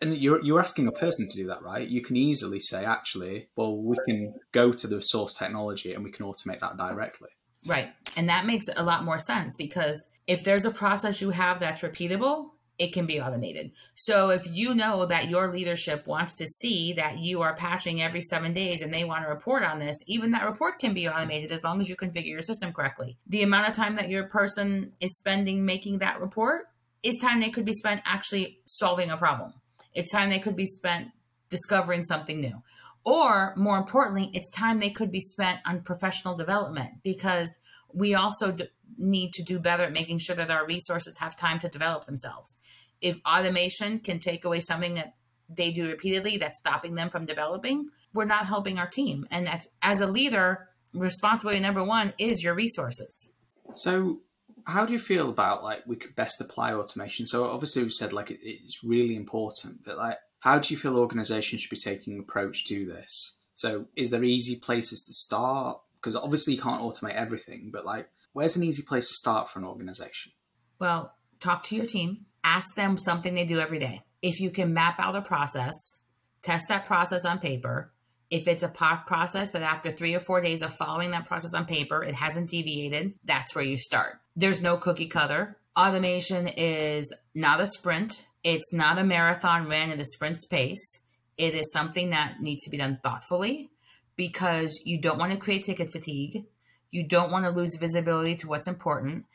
And 0.00 0.16
you're 0.16 0.42
you're 0.42 0.60
asking 0.60 0.86
a 0.86 0.92
person 0.92 1.28
to 1.28 1.36
do 1.36 1.46
that, 1.46 1.62
right? 1.62 1.88
You 1.88 2.02
can 2.02 2.16
easily 2.16 2.60
say, 2.60 2.84
actually, 2.84 3.48
well, 3.56 3.76
we 3.76 3.96
can 4.06 4.22
go 4.52 4.72
to 4.72 4.86
the 4.86 5.02
source 5.02 5.34
technology 5.34 5.94
and 5.94 6.04
we 6.04 6.10
can 6.10 6.26
automate 6.26 6.60
that 6.60 6.76
directly. 6.76 7.30
Right. 7.66 7.90
And 8.16 8.28
that 8.28 8.44
makes 8.44 8.66
a 8.74 8.82
lot 8.82 9.04
more 9.04 9.18
sense 9.18 9.56
because 9.56 10.08
if 10.26 10.44
there's 10.44 10.64
a 10.64 10.70
process 10.70 11.20
you 11.20 11.30
have 11.30 11.60
that's 11.60 11.82
repeatable, 11.82 12.50
it 12.78 12.92
can 12.92 13.06
be 13.06 13.20
automated. 13.20 13.70
So 13.94 14.30
if 14.30 14.46
you 14.46 14.74
know 14.74 15.06
that 15.06 15.28
your 15.28 15.52
leadership 15.52 16.06
wants 16.06 16.34
to 16.36 16.46
see 16.46 16.94
that 16.94 17.18
you 17.18 17.42
are 17.42 17.54
patching 17.54 18.02
every 18.02 18.22
seven 18.22 18.52
days 18.52 18.82
and 18.82 18.92
they 18.92 19.04
want 19.04 19.24
to 19.24 19.28
report 19.28 19.62
on 19.62 19.78
this, 19.78 20.02
even 20.08 20.32
that 20.32 20.44
report 20.44 20.78
can 20.78 20.92
be 20.92 21.08
automated 21.08 21.52
as 21.52 21.62
long 21.62 21.80
as 21.80 21.88
you 21.88 21.96
configure 21.96 22.26
your 22.26 22.42
system 22.42 22.72
correctly. 22.72 23.18
The 23.28 23.42
amount 23.42 23.68
of 23.68 23.76
time 23.76 23.96
that 23.96 24.10
your 24.10 24.24
person 24.24 24.92
is 25.00 25.16
spending 25.16 25.64
making 25.64 25.98
that 25.98 26.20
report 26.20 26.64
is 27.02 27.16
time 27.16 27.40
they 27.40 27.50
could 27.50 27.64
be 27.64 27.72
spent 27.72 28.00
actually 28.04 28.58
solving 28.66 29.10
a 29.10 29.16
problem. 29.16 29.52
It's 29.94 30.10
time 30.10 30.30
they 30.30 30.38
could 30.38 30.56
be 30.56 30.66
spent 30.66 31.08
discovering 31.48 32.02
something 32.02 32.40
new. 32.40 32.62
Or 33.04 33.54
more 33.56 33.76
importantly, 33.76 34.30
it's 34.32 34.50
time 34.50 34.78
they 34.78 34.90
could 34.90 35.10
be 35.10 35.20
spent 35.20 35.60
on 35.66 35.82
professional 35.82 36.36
development 36.36 37.02
because 37.02 37.58
we 37.92 38.14
also 38.14 38.52
d- 38.52 38.68
need 38.96 39.32
to 39.32 39.42
do 39.42 39.58
better 39.58 39.84
at 39.84 39.92
making 39.92 40.18
sure 40.18 40.36
that 40.36 40.50
our 40.50 40.66
resources 40.66 41.18
have 41.18 41.36
time 41.36 41.58
to 41.60 41.68
develop 41.68 42.04
themselves. 42.04 42.58
If 43.00 43.20
automation 43.26 43.98
can 43.98 44.20
take 44.20 44.44
away 44.44 44.60
something 44.60 44.94
that 44.94 45.14
they 45.48 45.72
do 45.72 45.88
repeatedly 45.88 46.38
that's 46.38 46.58
stopping 46.58 46.94
them 46.94 47.10
from 47.10 47.26
developing, 47.26 47.90
we're 48.14 48.24
not 48.24 48.46
helping 48.46 48.78
our 48.78 48.86
team. 48.86 49.26
And 49.30 49.46
that's 49.46 49.68
as 49.82 50.00
a 50.00 50.06
leader, 50.06 50.68
responsibility 50.94 51.60
number 51.60 51.84
one 51.84 52.14
is 52.18 52.42
your 52.42 52.54
resources. 52.54 53.30
So 53.74 54.20
how 54.66 54.86
do 54.86 54.92
you 54.92 54.98
feel 54.98 55.28
about 55.28 55.62
like 55.62 55.86
we 55.86 55.96
could 55.96 56.14
best 56.14 56.40
apply 56.40 56.72
automation? 56.74 57.26
So 57.26 57.44
obviously 57.44 57.84
we 57.84 57.90
said 57.90 58.12
like 58.12 58.30
it, 58.30 58.40
it's 58.42 58.82
really 58.84 59.16
important, 59.16 59.84
but 59.84 59.96
like 59.96 60.18
how 60.40 60.58
do 60.58 60.72
you 60.72 60.78
feel 60.78 60.98
organizations 60.98 61.62
should 61.62 61.70
be 61.70 61.76
taking 61.76 62.18
approach 62.18 62.66
to 62.66 62.86
this? 62.86 63.40
So 63.54 63.86
is 63.96 64.10
there 64.10 64.24
easy 64.24 64.56
places 64.56 65.04
to 65.04 65.12
start? 65.12 65.80
Because 66.00 66.16
obviously 66.16 66.54
you 66.54 66.60
can't 66.60 66.82
automate 66.82 67.14
everything, 67.14 67.70
but 67.72 67.84
like 67.84 68.08
where's 68.32 68.56
an 68.56 68.64
easy 68.64 68.82
place 68.82 69.08
to 69.08 69.14
start 69.14 69.50
for 69.50 69.58
an 69.58 69.64
organization? 69.64 70.32
Well, 70.78 71.14
talk 71.40 71.62
to 71.64 71.76
your 71.76 71.86
team, 71.86 72.26
ask 72.42 72.74
them 72.74 72.98
something 72.98 73.34
they 73.34 73.44
do 73.44 73.60
every 73.60 73.78
day. 73.78 74.02
If 74.20 74.40
you 74.40 74.50
can 74.50 74.74
map 74.74 74.98
out 74.98 75.16
a 75.16 75.22
process, 75.22 76.00
test 76.42 76.68
that 76.68 76.84
process 76.84 77.24
on 77.24 77.38
paper. 77.38 77.92
If 78.30 78.48
it's 78.48 78.62
a 78.62 78.68
process 78.68 79.52
that 79.52 79.62
after 79.62 79.92
three 79.92 80.14
or 80.14 80.20
four 80.20 80.40
days 80.40 80.62
of 80.62 80.72
following 80.72 81.10
that 81.10 81.26
process 81.26 81.52
on 81.54 81.66
paper, 81.66 82.02
it 82.02 82.14
hasn't 82.14 82.48
deviated, 82.48 83.14
that's 83.24 83.54
where 83.54 83.64
you 83.64 83.76
start. 83.76 84.21
There's 84.34 84.62
no 84.62 84.76
cookie 84.76 85.08
cutter. 85.08 85.58
Automation 85.78 86.48
is 86.48 87.14
not 87.34 87.60
a 87.60 87.66
sprint. 87.66 88.26
It's 88.42 88.72
not 88.72 88.98
a 88.98 89.04
marathon 89.04 89.68
ran 89.68 89.90
at 89.90 90.00
a 90.00 90.04
sprint 90.04 90.38
pace. 90.50 91.00
It 91.36 91.54
is 91.54 91.72
something 91.72 92.10
that 92.10 92.40
needs 92.40 92.64
to 92.64 92.70
be 92.70 92.78
done 92.78 92.98
thoughtfully 93.02 93.70
because 94.16 94.80
you 94.84 95.00
don't 95.00 95.18
want 95.18 95.32
to 95.32 95.38
create 95.38 95.64
ticket 95.64 95.90
fatigue. 95.90 96.44
You 96.90 97.06
don't 97.06 97.30
want 97.30 97.44
to 97.44 97.50
lose 97.50 97.76
visibility 97.76 98.36
to 98.36 98.48
what's 98.48 98.68
important. 98.68 99.26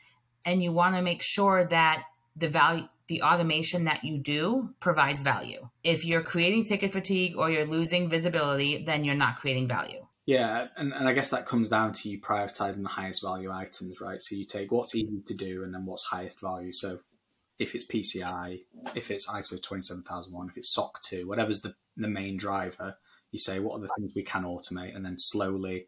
And 0.44 0.62
you 0.62 0.72
want 0.72 0.94
to 0.94 1.02
make 1.02 1.22
sure 1.22 1.64
that 1.64 2.04
the 2.36 2.48
value, 2.48 2.88
the 3.08 3.22
automation 3.22 3.84
that 3.84 4.04
you 4.04 4.18
do 4.18 4.74
provides 4.80 5.22
value. 5.22 5.68
If 5.82 6.04
you're 6.04 6.22
creating 6.22 6.64
ticket 6.64 6.92
fatigue 6.92 7.36
or 7.36 7.50
you're 7.50 7.66
losing 7.66 8.08
visibility, 8.08 8.84
then 8.84 9.04
you're 9.04 9.14
not 9.14 9.36
creating 9.36 9.66
value. 9.66 10.06
Yeah, 10.28 10.66
and, 10.76 10.92
and 10.92 11.08
I 11.08 11.14
guess 11.14 11.30
that 11.30 11.46
comes 11.46 11.70
down 11.70 11.94
to 11.94 12.10
you 12.10 12.20
prioritizing 12.20 12.82
the 12.82 12.90
highest 12.90 13.22
value 13.22 13.50
items, 13.50 13.98
right? 13.98 14.20
So 14.20 14.36
you 14.36 14.44
take 14.44 14.70
what's 14.70 14.94
easy 14.94 15.22
to 15.24 15.34
do 15.34 15.64
and 15.64 15.72
then 15.72 15.86
what's 15.86 16.04
highest 16.04 16.42
value. 16.42 16.70
So 16.70 16.98
if 17.58 17.74
it's 17.74 17.86
PCI, 17.86 18.60
if 18.94 19.10
it's 19.10 19.26
ISO 19.26 19.58
27001, 19.62 20.50
if 20.50 20.58
it's 20.58 20.74
SOC 20.74 21.00
2, 21.00 21.26
whatever's 21.26 21.62
the, 21.62 21.74
the 21.96 22.08
main 22.08 22.36
driver, 22.36 22.98
you 23.30 23.38
say, 23.38 23.58
what 23.58 23.78
are 23.78 23.80
the 23.80 23.88
things 23.96 24.12
we 24.14 24.22
can 24.22 24.42
automate? 24.42 24.94
And 24.94 25.02
then 25.02 25.14
slowly 25.16 25.86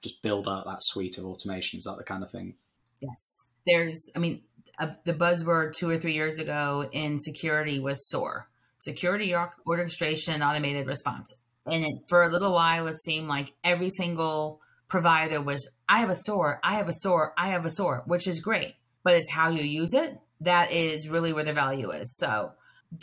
just 0.00 0.22
build 0.22 0.48
out 0.48 0.64
that 0.64 0.82
suite 0.82 1.18
of 1.18 1.26
automation. 1.26 1.76
Is 1.76 1.84
that 1.84 1.98
the 1.98 2.04
kind 2.04 2.24
of 2.24 2.30
thing? 2.30 2.54
Yes. 3.02 3.50
There's, 3.66 4.10
I 4.16 4.20
mean, 4.20 4.40
uh, 4.78 4.92
the 5.04 5.12
buzzword 5.12 5.74
two 5.74 5.90
or 5.90 5.98
three 5.98 6.14
years 6.14 6.38
ago 6.38 6.88
in 6.92 7.18
security 7.18 7.78
was 7.78 8.08
SOAR 8.08 8.48
security 8.82 9.32
orchestration 9.66 10.42
automated 10.42 10.88
response. 10.88 11.32
And 11.66 11.84
it, 11.84 11.94
for 12.08 12.22
a 12.22 12.28
little 12.28 12.52
while, 12.52 12.86
it 12.86 12.96
seemed 12.96 13.28
like 13.28 13.52
every 13.62 13.90
single 13.90 14.60
provider 14.88 15.40
was, 15.40 15.70
I 15.88 15.98
have 15.98 16.10
a 16.10 16.14
SOAR, 16.14 16.60
I 16.62 16.74
have 16.74 16.88
a 16.88 16.92
SOAR, 16.92 17.32
I 17.36 17.50
have 17.50 17.64
a 17.64 17.70
SOAR, 17.70 18.02
which 18.06 18.26
is 18.26 18.40
great. 18.40 18.74
But 19.04 19.14
it's 19.14 19.30
how 19.30 19.48
you 19.48 19.62
use 19.62 19.94
it 19.94 20.18
that 20.44 20.72
is 20.72 21.08
really 21.08 21.32
where 21.32 21.44
the 21.44 21.52
value 21.52 21.90
is. 21.90 22.16
So 22.16 22.52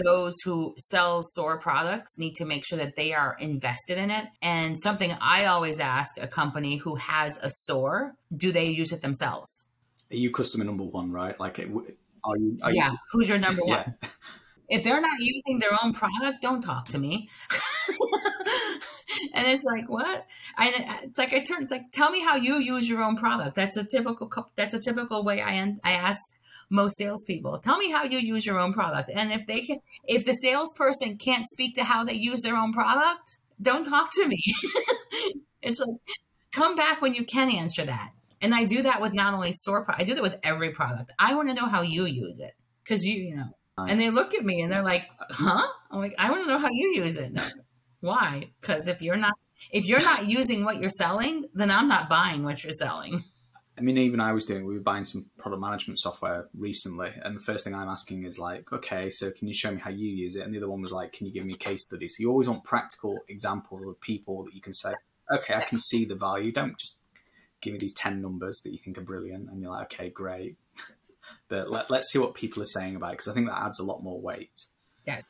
those 0.04 0.36
who 0.44 0.76
sell 0.78 1.22
SOAR 1.22 1.60
products 1.60 2.18
need 2.18 2.36
to 2.36 2.46
make 2.46 2.66
sure 2.66 2.78
that 2.78 2.96
they 2.96 3.14
are 3.14 3.36
invested 3.40 3.98
in 3.98 4.12
it. 4.12 4.26
And 4.42 4.80
something 4.80 5.12
I 5.20 5.46
always 5.46 5.80
ask 5.80 6.22
a 6.22 6.28
company 6.28 6.78
who 6.78 6.96
has 6.96 7.38
a 7.42 7.50
SOAR, 7.50 8.16
do 8.36 8.52
they 8.52 8.66
use 8.66 8.92
it 8.94 9.02
themselves? 9.02 9.66
Are 10.12 10.16
you 10.16 10.32
customer 10.32 10.66
number 10.66 10.84
one, 10.84 11.12
right? 11.12 11.40
Like, 11.40 11.60
are 11.60 11.64
you? 12.38 12.58
Are 12.62 12.74
yeah. 12.74 12.92
You... 12.92 12.98
Who's 13.12 13.30
your 13.30 13.40
number 13.40 13.62
one? 13.66 13.96
Yeah. 14.02 14.10
If 14.70 14.84
they're 14.84 15.02
not 15.02 15.20
using 15.20 15.60
their 15.60 15.78
own 15.84 15.94
product, 15.94 16.42
don't 16.42 16.62
talk 16.62 16.86
to 16.90 17.00
me. 17.00 17.28
and 19.34 19.48
it's 19.48 19.64
like 19.64 19.90
what? 19.90 20.26
I 20.58 21.02
it's 21.04 21.18
like 21.18 21.34
I 21.34 21.44
turn. 21.44 21.64
It's 21.64 21.72
like 21.72 21.92
tell 21.92 22.12
me 22.12 22.22
how 22.24 22.36
you 22.36 22.56
use 22.56 22.88
your 22.88 23.04
own 23.04 23.18
product. 23.18 23.56
That's 23.56 23.76
a 23.78 23.84
typical. 23.84 24.30
That's 24.56 24.74
a 24.74 24.80
typical 24.80 25.24
way 25.24 25.42
I 25.42 25.54
end. 25.54 25.80
I 25.84 25.94
ask 25.94 26.22
most 26.70 26.98
salespeople. 26.98 27.60
Tell 27.60 27.78
me 27.78 27.92
how 27.92 28.04
you 28.04 28.20
use 28.20 28.46
your 28.46 28.60
own 28.60 28.74
product. 28.74 29.10
And 29.14 29.32
if 29.32 29.48
they 29.48 29.62
can, 29.62 29.80
if 30.06 30.26
the 30.26 30.34
salesperson 30.34 31.18
can't 31.18 31.48
speak 31.48 31.76
to 31.76 31.84
how 31.84 32.04
they 32.04 32.14
use 32.14 32.42
their 32.42 32.56
own 32.56 32.74
product, 32.74 33.40
don't 33.62 33.86
talk 33.86 34.12
to 34.14 34.28
me. 34.28 34.42
it's 35.62 35.80
like, 35.80 35.96
come 36.52 36.76
back 36.76 37.02
when 37.02 37.14
you 37.14 37.26
can 37.26 37.52
answer 37.52 37.86
that. 37.86 38.12
And 38.42 38.56
I 38.56 38.64
do 38.64 38.84
that 38.84 39.02
with 39.02 39.14
not 39.14 39.34
only 39.34 39.52
SOAR, 39.52 39.84
I 39.90 40.04
do 40.04 40.14
that 40.14 40.24
with 40.24 40.38
every 40.44 40.70
product. 40.70 41.12
I 41.20 41.36
want 41.36 41.50
to 41.50 41.56
know 41.56 41.66
how 41.66 41.82
you 41.82 42.06
use 42.06 42.40
it 42.40 42.54
because 42.84 43.06
you, 43.06 43.16
you 43.22 43.36
know, 43.36 43.50
and 43.88 44.00
they 44.00 44.10
look 44.10 44.34
at 44.34 44.44
me 44.44 44.62
and 44.62 44.72
they're 44.72 44.84
like, 44.84 45.10
huh? 45.30 45.68
I'm 45.92 46.00
like, 46.00 46.16
I 46.18 46.30
want 46.30 46.44
to 46.44 46.50
know 46.50 46.60
how 46.60 46.70
you 46.72 46.94
use 46.96 47.18
it. 47.18 47.40
Why? 48.02 48.52
Because 48.60 48.88
if 48.88 49.02
you're 49.02 49.18
not, 49.18 49.34
if 49.72 49.86
you're 49.86 50.02
not 50.02 50.26
using 50.26 50.64
what 50.64 50.80
you're 50.80 50.90
selling, 50.90 51.46
then 51.54 51.70
I'm 51.72 51.88
not 51.88 52.10
buying 52.10 52.44
what 52.44 52.64
you're 52.64 52.74
selling. 52.74 53.24
I 53.78 53.82
mean, 53.82 53.98
even 53.98 54.20
I 54.20 54.34
was 54.34 54.44
doing, 54.44 54.66
we 54.66 54.74
were 54.74 54.82
buying 54.82 55.06
some 55.06 55.30
product 55.38 55.62
management 55.62 56.00
software 56.00 56.50
recently. 56.54 57.14
And 57.24 57.38
the 57.38 57.42
first 57.42 57.64
thing 57.64 57.74
I'm 57.74 57.88
asking 57.88 58.26
is 58.26 58.38
like, 58.38 58.72
okay, 58.74 59.10
so 59.10 59.32
can 59.32 59.48
you 59.48 59.54
show 59.54 59.72
me 59.72 59.80
how 59.80 59.90
you 59.90 60.10
use 60.10 60.36
it? 60.36 60.44
And 60.44 60.54
the 60.54 60.58
other 60.58 60.68
one 60.68 60.82
was 60.82 60.92
like, 60.92 61.14
can 61.14 61.28
you 61.28 61.34
give 61.34 61.46
me 61.46 61.54
a 61.54 61.58
case 61.58 61.86
study? 61.86 62.10
So 62.10 62.18
you 62.20 62.30
always 62.30 62.50
want 62.50 62.66
practical 62.66 63.20
examples 63.30 63.88
of 63.88 64.00
people 64.02 64.44
that 64.44 64.54
you 64.54 64.62
can 64.62 64.74
say, 64.74 64.94
okay, 65.32 65.54
I 65.54 65.62
can 65.62 65.78
see 65.78 66.04
the 66.04 66.16
value. 66.16 66.52
Don't 66.52 66.78
just 66.78 66.98
give 67.62 67.72
me 67.72 67.80
these 67.80 67.94
10 67.94 68.22
numbers 68.22 68.62
that 68.64 68.72
you 68.72 68.78
think 68.80 68.98
are 68.98 69.02
brilliant. 69.02 69.50
And 69.50 69.62
you're 69.62 69.72
like, 69.72 69.94
okay, 69.94 70.10
great. 70.10 70.58
But 71.50 71.70
let, 71.70 71.90
let's 71.90 72.12
see 72.12 72.20
what 72.20 72.36
people 72.36 72.62
are 72.64 72.68
saying 72.68 72.96
about 72.96 73.10
it 73.10 73.18
because 73.18 73.28
I 73.28 73.34
think 73.34 73.50
that 73.50 73.62
adds 73.62 73.80
a 73.80 73.84
lot 73.84 74.04
more 74.04 74.22
weight. 74.22 74.62
Yes. 75.06 75.24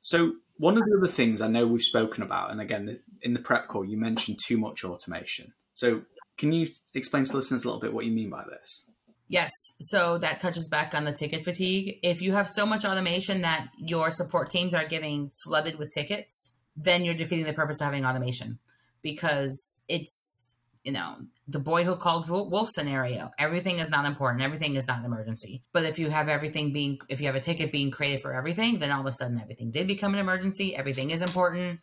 So 0.00 0.34
one 0.58 0.76
of 0.76 0.84
the 0.84 0.98
other 0.98 1.10
things 1.10 1.40
I 1.40 1.48
know 1.48 1.66
we've 1.66 1.82
spoken 1.82 2.22
about, 2.22 2.50
and 2.50 2.60
again, 2.60 3.00
in 3.22 3.32
the 3.32 3.40
prep 3.40 3.68
call, 3.68 3.84
you 3.84 3.96
mentioned 3.96 4.38
too 4.46 4.58
much 4.58 4.84
automation. 4.84 5.52
So 5.72 6.02
can 6.36 6.52
you 6.52 6.68
explain 6.94 7.24
to 7.24 7.36
listeners 7.36 7.64
a 7.64 7.66
little 7.66 7.80
bit 7.80 7.92
what 7.92 8.04
you 8.04 8.12
mean 8.12 8.30
by 8.30 8.44
this? 8.44 8.84
Yes. 9.28 9.50
So 9.80 10.18
that 10.18 10.40
touches 10.40 10.68
back 10.68 10.94
on 10.94 11.04
the 11.04 11.12
ticket 11.12 11.44
fatigue. 11.44 11.98
If 12.02 12.20
you 12.20 12.32
have 12.32 12.48
so 12.48 12.66
much 12.66 12.84
automation 12.84 13.40
that 13.40 13.68
your 13.78 14.10
support 14.10 14.50
teams 14.50 14.74
are 14.74 14.84
getting 14.84 15.30
flooded 15.44 15.78
with 15.78 15.90
tickets, 15.94 16.52
then 16.76 17.04
you're 17.04 17.14
defeating 17.14 17.46
the 17.46 17.52
purpose 17.52 17.80
of 17.80 17.86
having 17.86 18.04
automation 18.04 18.58
because 19.02 19.82
it's, 19.88 20.43
you 20.84 20.92
know, 20.92 21.16
the 21.48 21.58
boy 21.58 21.84
who 21.84 21.96
called 21.96 22.28
wolf 22.28 22.68
scenario. 22.70 23.30
Everything 23.38 23.78
is 23.78 23.90
not 23.90 24.06
important. 24.06 24.42
Everything 24.42 24.76
is 24.76 24.86
not 24.86 25.00
an 25.00 25.04
emergency. 25.04 25.62
But 25.72 25.84
if 25.84 25.98
you 25.98 26.10
have 26.10 26.28
everything 26.28 26.72
being, 26.72 26.98
if 27.08 27.20
you 27.20 27.26
have 27.26 27.34
a 27.34 27.40
ticket 27.40 27.72
being 27.72 27.90
created 27.90 28.20
for 28.20 28.32
everything, 28.32 28.78
then 28.78 28.90
all 28.90 29.00
of 29.00 29.06
a 29.06 29.12
sudden 29.12 29.40
everything 29.40 29.70
did 29.70 29.86
become 29.86 30.14
an 30.14 30.20
emergency. 30.20 30.76
Everything 30.76 31.10
is 31.10 31.22
important 31.22 31.80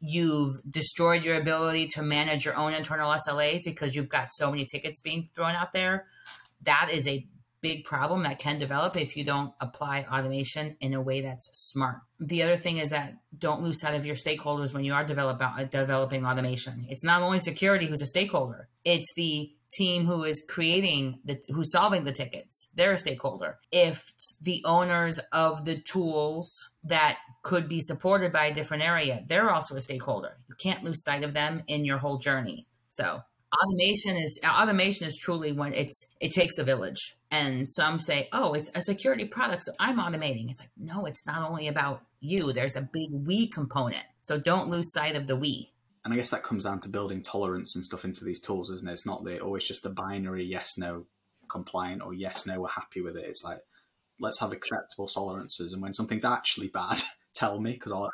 you've 0.00 0.54
destroyed 0.68 1.24
your 1.24 1.36
ability 1.36 1.86
to 1.88 2.02
manage 2.02 2.44
your 2.44 2.56
own 2.56 2.72
internal 2.72 3.14
SLAs 3.28 3.60
because 3.64 3.94
you've 3.94 4.08
got 4.08 4.32
so 4.32 4.50
many 4.50 4.64
tickets 4.64 5.00
being 5.02 5.24
thrown 5.34 5.54
out 5.54 5.72
there. 5.72 6.06
That 6.62 6.88
is 6.92 7.06
a 7.06 7.26
big 7.60 7.84
problem 7.84 8.22
that 8.22 8.38
can 8.38 8.58
develop 8.58 8.96
if 8.96 9.16
you 9.16 9.24
don't 9.24 9.52
apply 9.60 10.06
automation 10.10 10.76
in 10.80 10.94
a 10.94 11.00
way 11.00 11.20
that's 11.20 11.50
smart. 11.54 11.98
The 12.18 12.42
other 12.42 12.56
thing 12.56 12.78
is 12.78 12.90
that 12.90 13.14
don't 13.36 13.62
lose 13.62 13.80
sight 13.80 13.94
of 13.94 14.06
your 14.06 14.16
stakeholders 14.16 14.72
when 14.72 14.84
you 14.84 14.94
are 14.94 15.04
develop, 15.04 15.40
uh, 15.42 15.64
developing 15.64 16.24
automation. 16.24 16.86
It's 16.88 17.04
not 17.04 17.22
only 17.22 17.38
security 17.38 17.86
who's 17.86 18.02
a 18.02 18.06
stakeholder, 18.06 18.68
it's 18.84 19.12
the 19.14 19.52
team 19.70 20.06
who 20.06 20.24
is 20.24 20.44
creating 20.48 21.20
the 21.24 21.40
who's 21.48 21.70
solving 21.70 22.02
the 22.04 22.12
tickets 22.12 22.70
they're 22.74 22.92
a 22.92 22.98
stakeholder 22.98 23.58
if 23.70 24.04
the 24.42 24.60
owners 24.64 25.20
of 25.32 25.64
the 25.64 25.80
tools 25.82 26.70
that 26.82 27.18
could 27.42 27.68
be 27.68 27.80
supported 27.80 28.32
by 28.32 28.46
a 28.46 28.54
different 28.54 28.82
area 28.82 29.22
they're 29.28 29.50
also 29.50 29.76
a 29.76 29.80
stakeholder 29.80 30.38
you 30.48 30.56
can't 30.56 30.82
lose 30.82 31.04
sight 31.04 31.22
of 31.22 31.34
them 31.34 31.62
in 31.68 31.84
your 31.84 31.98
whole 31.98 32.18
journey 32.18 32.66
so 32.88 33.20
automation 33.52 34.16
is 34.16 34.40
automation 34.46 35.06
is 35.06 35.16
truly 35.16 35.52
when 35.52 35.72
it's 35.72 36.12
it 36.20 36.32
takes 36.32 36.58
a 36.58 36.64
village. 36.64 37.16
And 37.30 37.68
some 37.68 37.98
say 37.98 38.28
oh 38.32 38.54
it's 38.54 38.70
a 38.74 38.82
security 38.82 39.24
product 39.24 39.64
so 39.64 39.72
i'm 39.80 39.98
automating. 39.98 40.50
It's 40.50 40.60
like 40.60 40.70
no 40.76 41.06
it's 41.06 41.26
not 41.26 41.48
only 41.48 41.68
about 41.68 42.02
you. 42.20 42.52
There's 42.52 42.76
a 42.76 42.82
big 42.82 43.08
we 43.12 43.48
component. 43.48 44.04
So 44.22 44.38
don't 44.38 44.68
lose 44.68 44.92
sight 44.92 45.16
of 45.16 45.26
the 45.26 45.36
we. 45.36 45.72
And 46.04 46.14
i 46.14 46.16
guess 46.16 46.30
that 46.30 46.44
comes 46.44 46.64
down 46.64 46.80
to 46.80 46.88
building 46.88 47.22
tolerance 47.22 47.76
and 47.76 47.84
stuff 47.84 48.04
into 48.04 48.24
these 48.24 48.40
tools 48.40 48.70
isn't 48.70 48.88
it? 48.88 48.92
It's 48.92 49.06
not 49.06 49.24
the 49.24 49.40
always 49.40 49.66
just 49.66 49.82
the 49.82 49.90
binary 49.90 50.44
yes 50.44 50.78
no 50.78 51.06
compliant 51.48 52.02
or 52.02 52.14
yes 52.14 52.46
no 52.46 52.60
we're 52.60 52.68
happy 52.68 53.00
with 53.00 53.16
it. 53.16 53.26
It's 53.26 53.44
like 53.44 53.60
let's 54.20 54.40
have 54.40 54.52
acceptable 54.52 55.08
tolerances. 55.08 55.72
And 55.72 55.82
when 55.82 55.94
something's 55.94 56.24
actually 56.24 56.68
bad 56.68 56.98
tell 57.34 57.60
me 57.60 57.72
because 57.72 57.92
i'll 57.92 58.10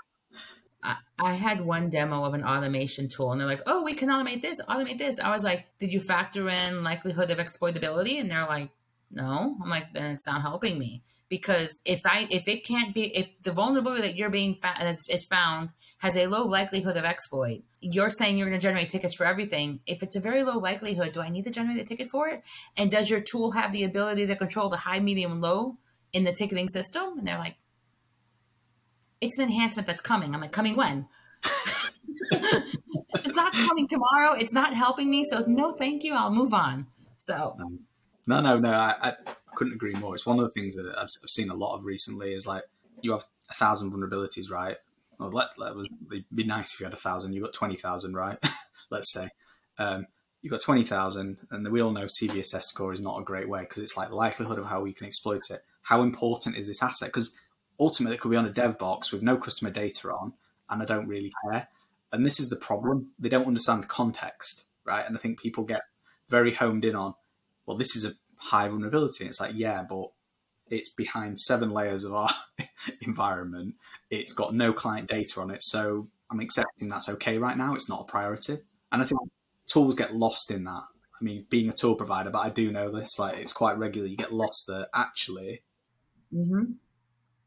I, 1.19 1.35
had 1.35 1.65
one 1.65 1.91
demo 1.91 2.25
of 2.25 2.35
an 2.35 2.45
automation 2.45 3.09
tool 3.09 3.33
and 3.33 3.41
they're 3.41 3.49
like, 3.49 3.63
oh, 3.67 3.83
we 3.83 3.95
can 3.95 4.09
automate 4.09 4.43
this, 4.43 4.61
automate 4.69 4.99
this. 4.99 5.19
I 5.19 5.31
was 5.31 5.43
like, 5.43 5.67
did 5.79 5.93
you 5.93 6.01
factor 6.01 6.49
in 6.49 6.85
likelihood 6.85 7.31
of 7.31 7.39
exploitability? 7.39 8.21
And 8.21 8.31
they're 8.31 8.47
like, 8.47 8.71
no. 9.11 9.57
I'm 9.63 9.69
like, 9.71 9.93
then 9.93 10.13
it's 10.13 10.27
not 10.27 10.43
helping 10.43 10.79
me 10.79 11.03
because 11.29 11.81
if 11.85 12.01
I 12.07 12.27
if 12.31 12.47
it 12.49 12.65
can't 12.65 12.95
be 12.95 13.05
if 13.17 13.29
the 13.43 13.53
vulnerability 13.53 14.03
that 14.03 14.17
you're 14.17 14.31
being 14.31 14.55
fa- 14.55 14.77
that 14.79 14.99
is 15.09 15.25
found 15.25 15.71
has 15.99 16.17
a 16.17 16.27
low 16.27 16.45
likelihood 16.45 16.97
of 16.97 17.05
exploit, 17.05 17.63
you're 17.81 18.11
saying 18.11 18.37
you're 18.39 18.49
going 18.49 18.59
to 18.59 18.67
generate 18.67 18.89
tickets 18.89 19.17
for 19.17 19.27
everything. 19.27 19.81
If 19.87 20.03
it's 20.03 20.17
a 20.17 20.21
very 20.21 20.43
low 20.43 20.59
likelihood, 20.59 21.13
do 21.13 21.21
I 21.21 21.29
need 21.29 21.45
to 21.45 21.51
generate 21.51 21.81
a 21.81 21.85
ticket 21.85 22.09
for 22.09 22.29
it? 22.29 22.45
And 22.77 22.91
does 22.91 23.11
your 23.11 23.21
tool 23.21 23.53
have 23.53 23.73
the 23.73 23.85
ability 23.85 24.27
to 24.27 24.37
control 24.37 24.69
the 24.69 24.77
high, 24.77 25.01
medium, 25.01 25.41
low 25.41 25.77
in 26.13 26.25
the 26.25 26.33
ticketing 26.33 26.69
system? 26.69 27.19
And 27.19 27.27
they're 27.27 27.39
like, 27.39 27.57
it's 29.21 29.39
an 29.39 29.45
enhancement 29.45 29.87
that's 29.87 30.01
coming. 30.01 30.35
I'm 30.35 30.41
like, 30.41 30.53
coming 30.53 30.77
when? 30.77 31.07
it's 32.31 33.37
not 33.37 33.53
coming 33.53 33.89
tomorrow, 33.89 34.35
it's 34.35 34.53
not 34.53 34.75
helping 34.75 35.11
me. 35.11 35.25
So 35.25 35.45
no, 35.47 35.73
thank 35.73 36.03
you. 36.03 36.15
I'll 36.15 36.33
move 36.33 36.55
on. 36.55 36.87
So 37.19 37.55
no, 38.27 38.41
no, 38.41 38.55
no. 38.57 38.71
I, 38.71 38.95
I, 39.01 39.15
couldn't 39.55 39.73
agree 39.73 39.95
more. 39.95 40.15
It's 40.15 40.27
one 40.27 40.39
of 40.39 40.45
the 40.45 40.51
things 40.51 40.75
that 40.75 40.87
I've, 40.99 41.05
I've, 41.05 41.31
seen 41.31 41.49
a 41.49 41.55
lot 41.55 41.77
of 41.77 41.85
recently. 41.85 42.35
Is 42.35 42.47
like 42.47 42.65
you 43.01 43.13
have 43.13 43.25
a 43.51 43.55
thousand 43.55 43.93
vulnerabilities, 43.93 44.51
right? 44.51 44.77
Let, 45.19 45.49
let 45.57 45.75
was 45.75 45.89
it'd 46.11 46.25
be 46.35 46.45
nice 46.45 46.75
if 46.75 46.81
you 46.81 46.85
had 46.85 46.93
a 46.93 46.99
thousand. 46.99 47.33
You 47.33 47.43
got 47.43 47.55
twenty 47.55 47.77
thousand, 47.77 48.15
right? 48.15 48.39
Let's 48.91 49.13
say. 49.13 49.31
Um, 49.79 50.07
you've 50.47 50.53
got 50.53 50.61
20,000 50.61 51.39
and 51.51 51.73
we 51.73 51.83
all 51.83 51.91
know 51.91 52.05
CVSS 52.05 52.63
score 52.63 52.93
is 52.93 53.01
not 53.01 53.21
a 53.21 53.25
great 53.25 53.49
way 53.49 53.63
because 53.63 53.83
it's 53.83 53.97
like 53.97 54.13
likelihood 54.13 54.61
of 54.61 54.67
how 54.67 54.81
we 54.81 54.93
can 54.93 55.07
exploit 55.07 55.41
it. 55.51 55.61
How 55.83 56.03
important 56.03 56.57
is 56.57 56.69
this 56.69 56.81
asset? 56.81 57.09
Because 57.09 57.35
ultimately 57.79 58.17
it 58.17 58.21
could 58.21 58.31
be 58.31 58.37
on 58.37 58.47
a 58.47 58.53
dev 58.53 58.79
box 58.79 59.13
with 59.13 59.23
no 59.23 59.37
customer 59.37 59.71
data 59.71 60.11
on, 60.11 60.33
and 60.69 60.83
I 60.83 60.85
don't 60.85 61.09
really 61.09 61.33
care. 61.45 61.69
And 62.13 62.25
this 62.25 62.41
is 62.41 62.49
the 62.49 62.57
problem. 62.57 63.13
They 63.19 63.29
don't 63.29 63.47
understand 63.47 63.89
context, 63.89 64.67
right? 64.85 65.05
And 65.07 65.17
I 65.17 65.21
think 65.21 65.41
people 65.41 65.65
get 65.65 65.83
very 66.29 66.55
homed 66.55 66.85
in 66.85 66.95
on, 66.95 67.15
well, 67.67 67.77
this 67.77 67.97
is 67.97 68.05
a 68.05 68.13
high 68.37 68.69
vulnerability. 68.69 69.25
And 69.25 69.29
it's 69.31 69.41
like, 69.41 69.53
yeah, 69.55 69.85
but 69.89 70.11
it's 70.69 70.89
behind 70.89 71.41
seven 71.41 71.71
layers 71.71 72.05
of 72.05 72.15
our 72.15 72.31
environment. 73.03 73.75
It's 74.11 74.33
got 74.33 74.55
no 74.55 74.73
client 74.73 75.09
data 75.09 75.41
on 75.41 75.51
it. 75.51 75.63
So 75.63 76.09
I'm 76.31 76.41
accepting 76.41 76.89
that's 76.89 77.09
okay 77.11 77.39
right 77.39 77.57
now. 77.57 77.75
It's 77.75 77.89
not 77.89 78.03
a 78.03 78.05
priority. 78.05 78.59
And 78.93 79.03
I 79.03 79.05
think 79.05 79.21
tools 79.67 79.95
get 79.95 80.15
lost 80.15 80.51
in 80.51 80.65
that. 80.65 80.85
I 81.21 81.25
mean, 81.25 81.47
being 81.49 81.69
a 81.69 81.73
tool 81.73 81.97
provider, 81.97 82.31
but 82.31 82.45
I 82.45 82.51
do 82.51 82.71
know 82.71 82.91
this, 82.91 83.19
like 83.19 83.39
it's 83.39 83.53
quite 83.53 83.79
regular. 83.79 84.07
You 84.07 84.17
get 84.17 84.33
lost 84.33 84.67
that 84.67 84.89
actually 84.95 85.63
mm-hmm 86.35 86.73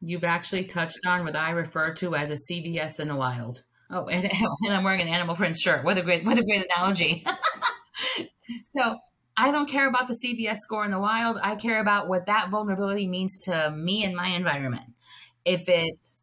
you've 0.02 0.24
actually 0.24 0.66
touched 0.66 1.06
on 1.06 1.24
what 1.24 1.36
I 1.36 1.52
refer 1.52 1.94
to 1.96 2.16
as 2.16 2.30
a 2.30 2.34
CVS 2.34 3.00
in 3.00 3.08
the 3.08 3.16
wild. 3.16 3.64
Oh, 3.90 4.06
and, 4.06 4.26
and 4.66 4.74
I'm 4.74 4.84
wearing 4.84 5.02
an 5.02 5.08
animal 5.08 5.36
print 5.36 5.58
shirt. 5.58 5.84
What 5.84 5.98
a 5.98 6.02
great, 6.02 6.26
what 6.26 6.38
a 6.38 6.44
great 6.44 6.66
analogy. 6.66 7.26
so 8.66 8.98
I 9.36 9.52
don't 9.52 9.70
care 9.70 9.88
about 9.88 10.08
the 10.08 10.14
CVS 10.14 10.58
score 10.58 10.86
in 10.86 10.92
the 10.92 11.00
wild. 11.00 11.40
I 11.42 11.56
care 11.56 11.80
about 11.80 12.08
what 12.08 12.26
that 12.26 12.50
vulnerability 12.50 13.08
means 13.08 13.38
to 13.46 13.72
me 13.72 14.04
and 14.04 14.16
my 14.16 14.30
environment. 14.30 14.86
If 15.46 15.70
it's 15.70 16.20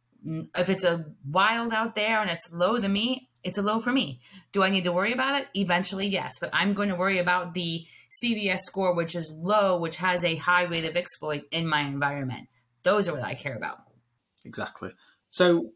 if 0.55 0.69
it's 0.69 0.85
a 0.85 1.07
wild 1.25 1.73
out 1.73 1.95
there 1.95 2.21
and 2.21 2.31
it's 2.31 2.53
low 2.53 2.81
to 2.81 2.89
me, 2.89 3.29
it's 3.45 3.59
a 3.59 3.62
low 3.62 3.79
for 3.79 3.93
me. 3.93 4.21
Do 4.53 4.62
I 4.62 4.71
need 4.71 4.85
to 4.85 4.93
worry 4.93 5.12
about 5.12 5.41
it? 5.41 5.47
Eventually, 5.55 6.07
yes, 6.07 6.33
but 6.41 6.51
I'm 6.53 6.75
going 6.75 6.89
to 6.89 6.97
worry 6.97 7.19
about 7.19 7.55
the 7.55 7.87
CVS 8.23 8.61
score, 8.61 8.95
which 8.95 9.15
is 9.15 9.31
low, 9.31 9.79
which 9.79 9.97
has 9.97 10.25
a 10.25 10.37
high 10.37 10.65
rate 10.65 10.85
of 10.85 10.97
exploit 10.97 11.45
in 11.53 11.67
my 11.67 11.83
environment. 11.83 12.49
Those 12.87 13.09
are 13.09 13.14
what 13.14 13.25
I 13.25 13.35
care 13.35 13.57
about. 13.57 13.79
Exactly. 14.44 14.92
So 15.31 15.72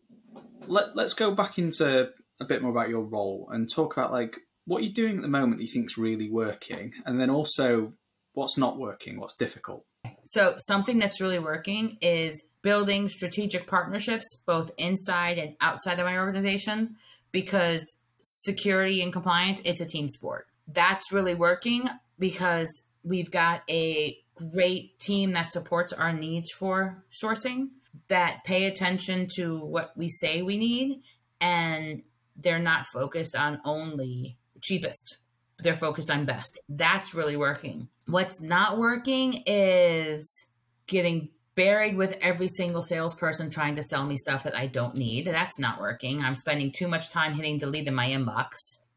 let, 0.68 0.94
let's 0.94 1.12
go 1.12 1.34
back 1.34 1.58
into 1.58 2.08
a 2.40 2.44
bit 2.44 2.62
more 2.62 2.70
about 2.70 2.88
your 2.88 3.02
role 3.02 3.48
and 3.50 3.68
talk 3.68 3.96
about 3.96 4.12
like 4.12 4.38
what 4.64 4.84
you're 4.84 4.92
doing 4.92 5.16
at 5.16 5.22
the 5.22 5.28
moment 5.28 5.58
that 5.58 5.64
you 5.64 5.72
think's 5.72 5.98
really 5.98 6.30
working, 6.30 6.92
and 7.04 7.20
then 7.20 7.28
also 7.28 7.94
what's 8.34 8.56
not 8.56 8.78
working, 8.78 9.18
what's 9.18 9.34
difficult. 9.36 9.84
So 10.24 10.54
something 10.56 11.00
that's 11.00 11.20
really 11.20 11.40
working 11.40 11.98
is 12.00 12.44
building 12.62 13.08
strategic 13.08 13.66
partnerships 13.66 14.26
both 14.46 14.70
inside 14.78 15.36
and 15.36 15.56
outside 15.60 15.98
of 15.98 16.06
my 16.06 16.16
organization 16.16 16.94
because 17.32 17.82
security 18.22 19.02
and 19.02 19.12
compliance 19.12 19.60
it's 19.64 19.80
a 19.80 19.86
team 19.86 20.08
sport. 20.08 20.46
That's 20.68 21.10
really 21.10 21.34
working 21.34 21.88
because 22.20 22.68
we've 23.02 23.32
got 23.32 23.62
a 23.68 24.16
great 24.34 24.98
team 25.00 25.32
that 25.32 25.50
supports 25.50 25.92
our 25.92 26.12
needs 26.12 26.50
for 26.50 27.04
sourcing, 27.10 27.68
that 28.08 28.44
pay 28.44 28.64
attention 28.64 29.26
to 29.36 29.58
what 29.58 29.96
we 29.96 30.08
say 30.08 30.42
we 30.42 30.56
need, 30.56 31.02
and 31.40 32.02
they're 32.36 32.58
not 32.58 32.86
focused 32.86 33.36
on 33.36 33.60
only 33.64 34.36
cheapest. 34.60 35.18
They're 35.58 35.74
focused 35.74 36.10
on 36.10 36.24
best. 36.24 36.58
That's 36.68 37.14
really 37.14 37.36
working. 37.36 37.88
What's 38.06 38.40
not 38.40 38.78
working 38.78 39.42
is 39.46 40.46
getting 40.86 41.28
buried 41.54 41.96
with 41.96 42.16
every 42.22 42.48
single 42.48 42.80
salesperson 42.80 43.50
trying 43.50 43.74
to 43.76 43.82
sell 43.82 44.06
me 44.06 44.16
stuff 44.16 44.44
that 44.44 44.56
I 44.56 44.66
don't 44.66 44.96
need. 44.96 45.26
That's 45.26 45.58
not 45.58 45.80
working. 45.80 46.22
I'm 46.22 46.34
spending 46.34 46.72
too 46.72 46.88
much 46.88 47.10
time 47.10 47.34
hitting 47.34 47.58
delete 47.58 47.86
in 47.86 47.94
my 47.94 48.06
inbox. 48.06 48.52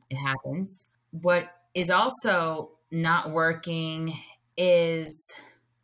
It 0.10 0.16
happens. 0.16 0.88
What 1.12 1.50
is 1.74 1.90
also 1.90 2.70
not 2.92 3.32
working 3.32 4.18
is 4.58 5.32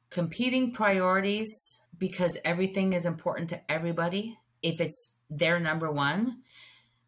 competing 0.10 0.72
priorities 0.72 1.80
because 1.98 2.38
everything 2.46 2.94
is 2.94 3.06
important 3.06 3.50
to 3.50 3.72
everybody 3.72 4.38
if 4.64 4.80
it's 4.82 5.14
their 5.30 5.60
number 5.60 5.92
one 5.92 6.40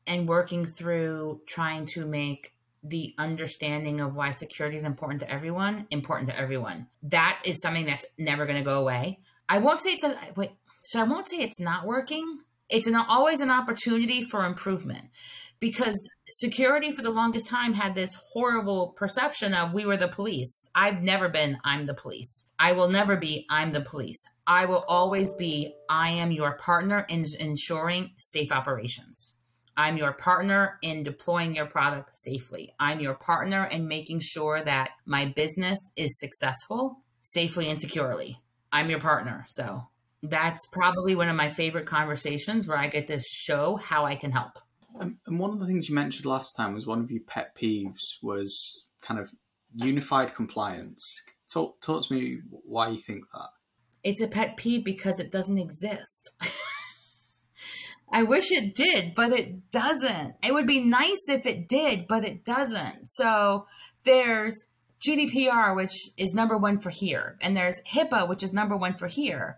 and 0.08 0.28
working 0.28 0.66
through 0.66 1.42
trying 1.48 1.86
to 1.86 2.06
make 2.06 2.54
the 2.84 3.14
understanding 3.18 4.02
of 4.02 4.16
why 4.16 4.32
security 4.32 4.76
is 4.76 4.84
important 4.84 5.22
to 5.22 5.30
everyone 5.30 5.86
important 5.92 6.30
to 6.30 6.40
everyone. 6.40 6.88
That 7.04 7.40
is 7.46 7.62
something 7.62 7.86
that's 7.86 8.06
never 8.18 8.46
going 8.46 8.58
to 8.58 8.66
go 8.66 8.80
away. 8.80 9.20
I 9.48 9.60
won't 9.60 9.82
say 9.82 9.92
it's 9.92 10.04
a 10.04 10.18
wait 10.36 10.52
so 10.82 11.00
i 11.00 11.04
won't 11.04 11.30
say 11.30 11.38
it's 11.38 11.60
not 11.60 11.86
working 11.86 12.40
it's 12.72 12.88
an, 12.88 12.96
always 12.96 13.42
an 13.42 13.52
opportunity 13.52 14.22
for 14.22 14.46
improvement 14.46 15.06
because 15.60 16.10
security 16.28 16.92
for 16.92 17.04
the 17.04 17.12
longest 17.12 17.48
time 17.48 17.74
had 17.74 17.94
this 17.94 18.20
horrible 18.34 18.94
perception 18.98 19.54
of 19.54 19.74
we 19.74 19.86
were 19.86 19.98
the 19.98 20.08
police. 20.08 20.68
I've 20.74 21.02
never 21.02 21.30
been 21.30 21.58
I'm 21.64 21.86
the 21.86 21.94
police. 21.94 22.46
I 22.58 22.72
will 22.72 22.90
never 22.90 23.16
be 23.16 23.46
I'm 23.50 23.72
the 23.72 23.82
police. 23.82 24.22
I 24.48 24.66
will 24.66 24.84
always 24.88 25.36
be 25.36 25.76
I 25.90 26.10
am 26.10 26.32
your 26.32 26.58
partner 26.58 27.06
in 27.08 27.24
ensuring 27.40 28.12
safe 28.18 28.52
operations. 28.52 29.36
I'm 29.78 29.98
your 29.98 30.14
partner 30.14 30.80
in 30.82 31.04
deploying 31.04 31.56
your 31.56 31.68
product 31.68 32.16
safely. 32.16 32.74
I'm 32.80 33.00
your 33.00 33.16
partner 33.16 33.66
in 33.66 33.88
making 33.88 34.20
sure 34.22 34.64
that 34.64 34.90
my 35.06 35.26
business 35.26 35.92
is 35.96 36.20
successful 36.20 37.02
safely 37.22 37.70
and 37.70 37.80
securely. 37.80 38.42
I'm 38.72 38.90
your 38.90 39.00
partner. 39.00 39.46
So 39.48 39.88
that's 40.24 40.68
probably 40.68 41.16
one 41.16 41.30
of 41.30 41.36
my 41.36 41.50
favorite 41.50 41.86
conversations 41.86 42.68
where 42.68 42.78
I 42.78 42.88
get 42.88 43.08
to 43.08 43.20
show 43.20 43.78
how 43.78 44.06
I 44.06 44.16
can 44.16 44.32
help. 44.32 44.60
And, 45.00 45.18
and 45.26 45.40
one 45.40 45.52
of 45.52 45.60
the 45.60 45.66
things 45.66 45.90
you 45.90 45.96
mentioned 45.96 46.26
last 46.26 46.54
time 46.54 46.74
was 46.74 46.86
one 46.86 47.00
of 47.00 47.12
your 47.12 47.24
pet 47.26 47.56
peeves 47.56 48.18
was 48.22 48.84
kind 49.02 49.20
of 49.20 49.32
unified 49.74 50.36
compliance. 50.36 51.24
Talk 51.52 51.82
talk 51.82 52.08
to 52.08 52.14
me 52.14 52.40
why 52.50 52.90
you 52.90 53.00
think 53.00 53.24
that. 53.34 53.50
It's 54.04 54.22
a 54.22 54.28
pet 54.28 54.58
peeve 54.58 54.84
because 54.84 55.20
it 55.20 55.32
doesn't 55.32 55.58
exist. 55.58 56.32
I 58.14 58.24
wish 58.24 58.52
it 58.52 58.76
did, 58.76 59.14
but 59.16 59.32
it 59.32 59.72
doesn't. 59.72 60.36
It 60.44 60.54
would 60.54 60.68
be 60.68 60.84
nice 60.84 61.30
if 61.30 61.46
it 61.46 61.70
did, 61.70 62.08
but 62.08 62.26
it 62.26 62.44
doesn't. 62.44 63.08
So 63.08 63.68
there's 64.04 64.70
GDPR, 65.02 65.76
which 65.76 66.10
is 66.18 66.34
number 66.34 66.58
one 66.58 66.80
for 66.80 66.90
here, 66.90 67.38
and 67.42 67.56
there's 67.56 67.80
HIPAA, 67.92 68.28
which 68.28 68.44
is 68.44 68.54
number 68.54 68.76
one 68.76 68.94
for 68.94 69.08
here. 69.08 69.58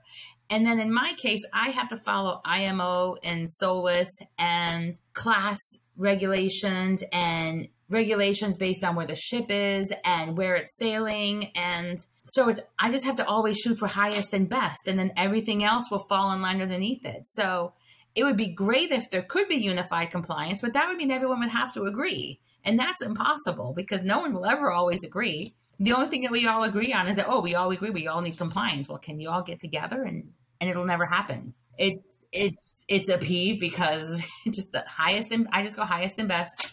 And 0.54 0.68
then 0.68 0.80
in 0.80 0.94
my 0.94 1.16
case, 1.18 1.42
I 1.52 1.72
have 1.72 1.90
to 1.90 1.98
follow 1.98 2.40
IMO 2.46 3.16
and 3.24 3.50
SOLAS 3.50 4.22
and 4.38 4.94
class 5.14 5.58
regulations 5.98 7.04
and 7.12 7.70
regulations 7.90 8.56
based 8.56 8.84
on 8.84 8.96
where 8.96 9.08
the 9.08 9.16
ship 9.16 9.48
is 9.50 9.92
and 10.06 10.38
where 10.38 10.54
it's 10.54 10.78
sailing. 10.78 11.46
And 11.56 11.98
so 12.26 12.50
it's 12.50 12.62
I 12.78 12.92
just 12.92 13.06
have 13.06 13.16
to 13.16 13.26
always 13.26 13.58
shoot 13.58 13.80
for 13.80 13.88
highest 13.88 14.32
and 14.36 14.48
best, 14.48 14.88
and 14.88 15.00
then 15.00 15.12
everything 15.18 15.64
else 15.64 15.90
will 15.90 16.06
fall 16.08 16.32
in 16.32 16.44
line 16.44 16.62
underneath 16.62 17.04
it. 17.04 17.26
So 17.26 17.74
it 18.14 18.24
would 18.24 18.38
be 18.38 18.54
great 18.54 18.92
if 18.92 19.10
there 19.10 19.24
could 19.24 19.48
be 19.48 19.56
unified 19.56 20.12
compliance, 20.12 20.62
but 20.62 20.74
that 20.74 20.88
would 20.88 20.98
mean 20.98 21.10
everyone 21.10 21.40
would 21.40 21.50
have 21.50 21.74
to 21.74 21.86
agree. 21.86 22.40
And 22.64 22.78
that's 22.78 23.02
impossible 23.02 23.74
because 23.76 24.04
no 24.04 24.20
one 24.20 24.36
will 24.36 24.46
ever 24.46 24.72
always 24.72 25.04
agree. 25.04 25.56
The 25.80 25.94
only 25.94 26.10
thing 26.10 26.22
that 26.22 26.32
we 26.32 26.46
all 26.46 26.62
agree 26.62 26.94
on 26.94 27.08
is 27.08 27.16
that, 27.16 27.26
oh, 27.28 27.42
we 27.42 27.56
all 27.56 27.72
agree 27.72 27.90
we 27.90 28.08
all 28.08 28.22
need 28.22 28.38
compliance. 28.38 28.88
Well, 28.88 29.00
can 29.00 29.20
you 29.20 29.32
all 29.32 29.42
get 29.42 29.60
together 29.60 30.04
and 30.04 30.30
and 30.64 30.70
it'll 30.70 30.86
never 30.86 31.06
happen. 31.06 31.54
It's 31.78 32.26
it's 32.32 32.86
it's 32.88 33.10
a 33.10 33.18
peeve 33.18 33.60
because 33.60 34.24
just 34.50 34.72
the 34.72 34.86
highest 34.88 35.32
and 35.32 35.50
I 35.52 35.62
just 35.62 35.76
go 35.76 35.84
highest 35.84 36.18
and 36.20 36.30
best. 36.30 36.72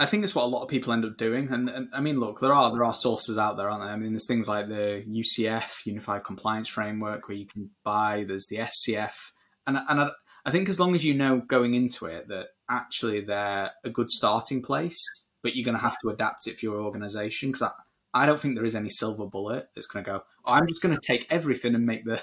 I 0.00 0.06
think 0.06 0.22
that's 0.22 0.34
what 0.34 0.44
a 0.44 0.46
lot 0.46 0.62
of 0.62 0.68
people 0.68 0.92
end 0.92 1.04
up 1.04 1.16
doing, 1.16 1.48
and, 1.50 1.68
and, 1.68 1.88
I 1.92 2.00
mean, 2.00 2.20
look, 2.20 2.40
there 2.40 2.54
are 2.54 2.70
there 2.72 2.84
are 2.84 2.94
sources 2.94 3.36
out 3.36 3.56
there, 3.56 3.68
aren't 3.68 3.82
there? 3.82 3.92
I 3.92 3.96
mean, 3.96 4.12
there's 4.12 4.26
things 4.26 4.48
like 4.48 4.68
the 4.68 5.04
UCF 5.08 5.86
Unified 5.86 6.24
Compliance 6.24 6.68
Framework 6.68 7.28
where 7.28 7.36
you 7.36 7.46
can 7.46 7.70
buy. 7.84 8.24
There's 8.26 8.46
the 8.46 8.58
SCF, 8.58 9.32
and 9.66 9.78
and 9.88 10.00
I, 10.00 10.10
I 10.44 10.50
think 10.50 10.68
as 10.68 10.80
long 10.80 10.94
as 10.96 11.04
you 11.04 11.14
know 11.14 11.40
going 11.46 11.74
into 11.74 12.06
it 12.06 12.26
that 12.28 12.46
actually 12.68 13.20
they're 13.20 13.70
a 13.84 13.90
good 13.90 14.10
starting 14.10 14.62
place, 14.62 15.04
but 15.42 15.54
you're 15.54 15.64
going 15.64 15.76
to 15.76 15.82
have 15.82 15.96
to 16.02 16.10
adapt 16.10 16.46
it 16.46 16.58
for 16.58 16.66
your 16.66 16.80
organization 16.80 17.50
because 17.50 17.62
I, 17.62 17.72
I 18.14 18.26
don't 18.26 18.40
think 18.40 18.54
there 18.54 18.64
is 18.64 18.74
any 18.74 18.88
silver 18.88 19.26
bullet 19.26 19.68
that's 19.74 19.86
going 19.86 20.04
to 20.04 20.10
go. 20.10 20.22
Oh, 20.44 20.52
I'm 20.52 20.66
just 20.66 20.82
going 20.82 20.94
to 20.94 21.00
take 21.06 21.26
everything 21.30 21.74
and 21.74 21.84
make 21.84 22.04
the 22.04 22.20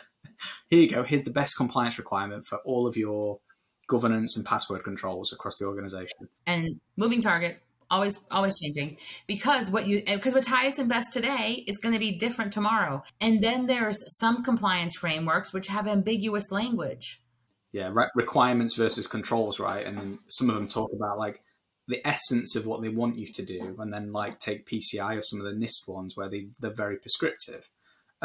here 0.70 0.82
you 0.82 0.90
go. 0.90 1.04
Here's 1.04 1.24
the 1.24 1.32
best 1.32 1.58
compliance 1.58 1.98
requirement 1.98 2.46
for 2.46 2.60
all 2.60 2.88
of 2.88 2.98
your 2.98 3.40
governance 3.88 4.36
and 4.36 4.46
password 4.46 4.84
controls 4.84 5.32
across 5.32 5.58
the 5.58 5.66
organization. 5.66 6.30
And 6.48 6.80
moving 6.98 7.22
target 7.22 7.60
always 7.90 8.20
always 8.32 8.60
changing. 8.60 8.98
Because 9.28 9.70
what 9.70 9.88
you 9.88 10.02
eh, 10.08 10.16
because 10.16 10.34
what's 10.34 10.48
highest 10.48 10.80
and 10.80 10.90
best 10.90 11.14
today 11.14 11.64
is 11.68 11.78
going 11.78 11.94
to 11.94 12.00
be 12.00 12.14
different 12.14 12.54
tomorrow. 12.54 13.04
And 13.22 13.42
then 13.42 13.66
there's 13.68 14.04
some 14.18 14.44
compliance 14.44 14.96
frameworks 14.96 15.54
which 15.54 15.68
have 15.68 15.88
ambiguous 15.88 16.52
language. 16.52 17.22
Yeah 17.72 17.90
re- 17.92 18.10
requirements 18.16 18.76
versus 18.76 19.08
controls 19.08 19.60
right? 19.60 19.86
And 19.86 20.20
some 20.28 20.50
of 20.50 20.56
them 20.56 20.68
talk 20.68 20.92
about 20.94 21.18
like 21.18 21.42
the 21.88 22.06
essence 22.08 22.56
of 22.56 22.66
what 22.66 22.82
they 22.82 22.90
want 22.90 23.18
you 23.18 23.32
to 23.32 23.46
do 23.46 23.76
and 23.78 23.94
then 23.94 24.12
like 24.12 24.40
take 24.40 24.68
pci 24.68 25.18
or 25.18 25.22
some 25.22 25.40
of 25.40 25.46
the 25.46 25.52
nist 25.52 25.88
ones 25.88 26.18
where 26.18 26.28
they, 26.28 26.48
they're 26.60 26.74
very 26.74 26.98
prescriptive 26.98 27.70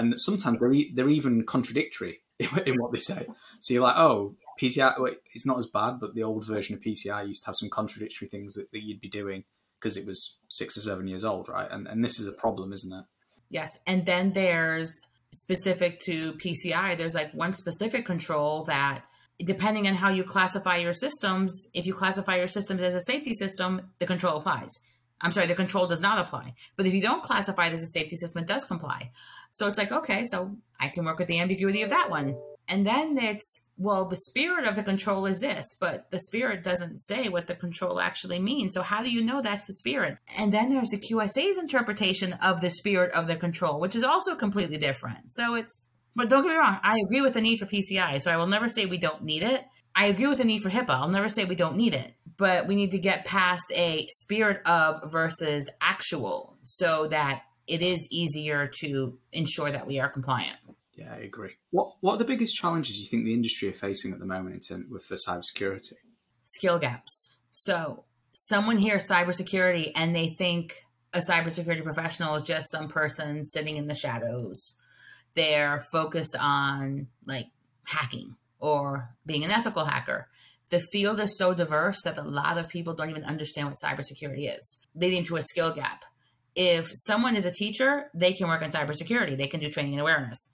and 0.01 0.21
sometimes 0.21 0.59
they're, 0.59 0.73
they're 0.95 1.09
even 1.09 1.45
contradictory 1.45 2.21
in, 2.39 2.49
in 2.67 2.77
what 2.77 2.93
they 2.93 2.99
say. 2.99 3.27
So 3.61 3.75
you're 3.75 3.83
like 3.83 3.97
oh 3.97 4.35
pci 4.61 5.17
it's 5.35 5.47
not 5.47 5.59
as 5.59 5.67
bad 5.67 6.01
but 6.01 6.15
the 6.15 6.23
old 6.23 6.47
version 6.47 6.75
of 6.75 6.81
pci 6.81 7.29
used 7.29 7.43
to 7.43 7.47
have 7.47 7.57
some 7.57 7.71
contradictory 7.71 8.29
things 8.29 8.55
that, 8.55 8.71
that 8.73 8.83
you'd 8.83 9.01
be 9.01 9.09
doing 9.09 9.45
because 9.79 9.97
it 9.97 10.07
was 10.07 10.39
six 10.49 10.77
or 10.77 10.81
seven 10.81 11.07
years 11.07 11.25
old 11.25 11.49
right? 11.49 11.69
And, 11.71 11.87
and 11.87 12.05
this 12.05 12.19
is 12.19 12.27
a 12.27 12.33
problem 12.33 12.73
isn't 12.73 12.93
it? 12.93 13.05
Yes. 13.51 13.79
And 13.87 14.07
then 14.07 14.33
there's 14.33 15.01
specific 15.33 16.01
to 16.01 16.33
pci 16.35 16.99
there's 16.99 17.15
like 17.15 17.33
one 17.33 17.53
specific 17.53 18.05
control 18.05 18.65
that 18.65 19.05
depending 19.45 19.87
on 19.87 19.95
how 19.95 20.11
you 20.11 20.25
classify 20.25 20.77
your 20.77 20.93
systems, 20.93 21.69
if 21.73 21.87
you 21.87 21.95
classify 21.95 22.37
your 22.37 22.47
systems 22.47 22.83
as 22.83 22.95
a 22.95 23.01
safety 23.01 23.33
system, 23.33 23.91
the 23.99 24.07
control 24.07 24.37
applies. 24.37 24.71
I'm 25.21 25.33
sorry, 25.33 25.47
the 25.47 25.55
control 25.55 25.87
does 25.87 26.01
not 26.01 26.19
apply. 26.19 26.55
But 26.77 26.87
if 26.87 26.95
you 26.95 27.03
don't 27.03 27.23
classify 27.23 27.67
it 27.67 27.73
as 27.73 27.83
a 27.83 27.87
safety 27.87 28.17
system, 28.17 28.43
it 28.43 28.49
does 28.49 28.65
comply. 28.65 29.11
So 29.53 29.67
it's 29.67 29.79
like, 29.79 29.93
okay, 29.93 30.25
so 30.25 30.57
I 30.79 30.89
can 30.89 31.05
work 31.05 31.19
with 31.19 31.29
the 31.29 31.41
ambiguity 31.41 31.83
of 31.83 31.91
that 31.91 32.11
one. 32.11 32.37
And 32.69 32.87
then 32.87 33.19
it's, 33.19 33.67
well, 33.77 34.07
the 34.07 34.17
spirit 34.17 34.65
of 34.65 34.77
the 34.77 34.85
control 34.85 35.27
is 35.27 35.41
this, 35.41 35.67
but 35.81 36.11
the 36.11 36.21
spirit 36.21 36.63
doesn't 36.63 36.99
say 36.99 37.29
what 37.29 37.49
the 37.49 37.57
control 37.57 38.01
actually 38.01 38.39
means. 38.39 38.75
So 38.75 38.83
how 38.83 39.03
do 39.03 39.11
you 39.11 39.25
know 39.25 39.43
that's 39.43 39.65
the 39.65 39.73
spirit? 39.73 40.19
And 40.39 40.53
then 40.53 40.71
there's 40.71 40.91
the 40.91 40.99
QSA's 40.99 41.59
interpretation 41.59 42.35
of 42.35 42.61
the 42.61 42.71
spirit 42.71 43.13
of 43.13 43.27
the 43.27 43.37
control, 43.37 43.81
which 43.81 43.97
is 43.97 44.05
also 44.05 44.37
completely 44.37 44.79
different. 44.79 45.33
So 45.33 45.57
it's 45.57 45.89
but 46.15 46.29
don't 46.29 46.43
get 46.43 46.51
me 46.51 46.57
wrong, 46.57 46.79
I 46.83 46.99
agree 47.05 47.21
with 47.21 47.35
the 47.35 47.41
need 47.41 47.59
for 47.59 47.67
PCI, 47.67 48.21
so 48.21 48.31
I 48.31 48.37
will 48.37 48.47
never 48.47 48.69
say 48.69 48.87
we 48.87 48.99
don't 48.99 49.23
need 49.23 49.43
it. 49.43 49.65
I 49.95 50.07
agree 50.07 50.27
with 50.27 50.39
the 50.39 50.45
need 50.45 50.63
for 50.63 50.71
HIPAA. 50.71 50.91
I'll 50.91 51.09
never 51.09 51.29
say 51.29 51.45
we 51.45 51.57
don't 51.57 51.77
need 51.77 51.95
it, 51.95 52.15
but 52.41 52.67
we 52.67 52.75
need 52.75 52.91
to 52.91 52.99
get 52.99 53.25
past 53.25 53.71
a 53.73 54.09
spirit 54.09 54.61
of 54.67 55.13
versus 55.13 55.71
actual 55.81 56.57
so 56.63 57.07
that 57.09 57.43
it 57.69 57.83
is 57.83 58.09
easier 58.11 58.69
to 58.81 59.17
ensure 59.33 59.71
that 59.71 59.87
we 59.87 60.01
are 60.01 60.09
compliant. 60.09 60.57
Yeah, 60.95 61.15
I 61.15 61.19
agree. 61.19 61.53
What 61.71 61.93
What 62.01 62.15
are 62.15 62.19
the 62.19 62.25
biggest 62.25 62.57
challenges 62.57 62.99
you 62.99 63.07
think 63.07 63.25
the 63.25 63.35
industry 63.35 63.69
are 63.69 63.73
facing 63.73 64.13
at 64.13 64.19
the 64.19 64.27
moment 64.27 64.55
in 64.57 64.61
terms 64.61 64.91
with 64.91 65.05
for 65.05 65.15
cybersecurity? 65.15 65.93
Skill 66.43 66.81
gaps. 66.81 67.37
So 67.53 68.05
someone 68.33 68.79
hears 68.79 69.07
cybersecurity 69.07 69.93
and 69.95 70.17
they 70.17 70.29
think 70.29 70.85
a 71.13 71.21
cybersecurity 71.21 71.85
professional 71.85 72.35
is 72.35 72.43
just 72.43 72.71
some 72.73 72.89
person 72.89 73.45
sitting 73.45 73.77
in 73.77 73.87
the 73.87 73.95
shadows 73.95 74.75
they're 75.35 75.81
focused 75.93 76.37
on 76.39 77.09
like 77.25 77.47
hacking 77.85 78.37
or 78.59 79.11
being 79.27 79.45
an 79.45 79.51
ethical 79.51 79.85
hacker. 79.85 80.29
The 80.71 80.81
field 80.81 81.21
is 81.21 81.37
so 81.37 81.55
diverse 81.55 82.03
that 82.05 82.19
a 82.19 82.23
lot 82.23 82.59
of 82.59 82.69
people 82.69 82.95
don't 82.95 83.11
even 83.11 83.25
understand 83.25 83.69
what 83.69 83.77
cybersecurity 83.83 84.57
is, 84.57 84.81
leading 84.95 85.25
to 85.25 85.37
a 85.37 85.43
skill 85.43 85.75
gap. 85.75 86.05
If 86.55 86.89
someone 86.93 87.37
is 87.37 87.47
a 87.47 87.53
teacher, 87.53 88.11
they 88.15 88.33
can 88.33 88.49
work 88.49 88.63
in 88.63 88.71
cybersecurity, 88.71 89.37
they 89.37 89.47
can 89.47 89.61
do 89.61 89.71
training 89.71 89.93
and 89.93 90.01
awareness 90.01 90.51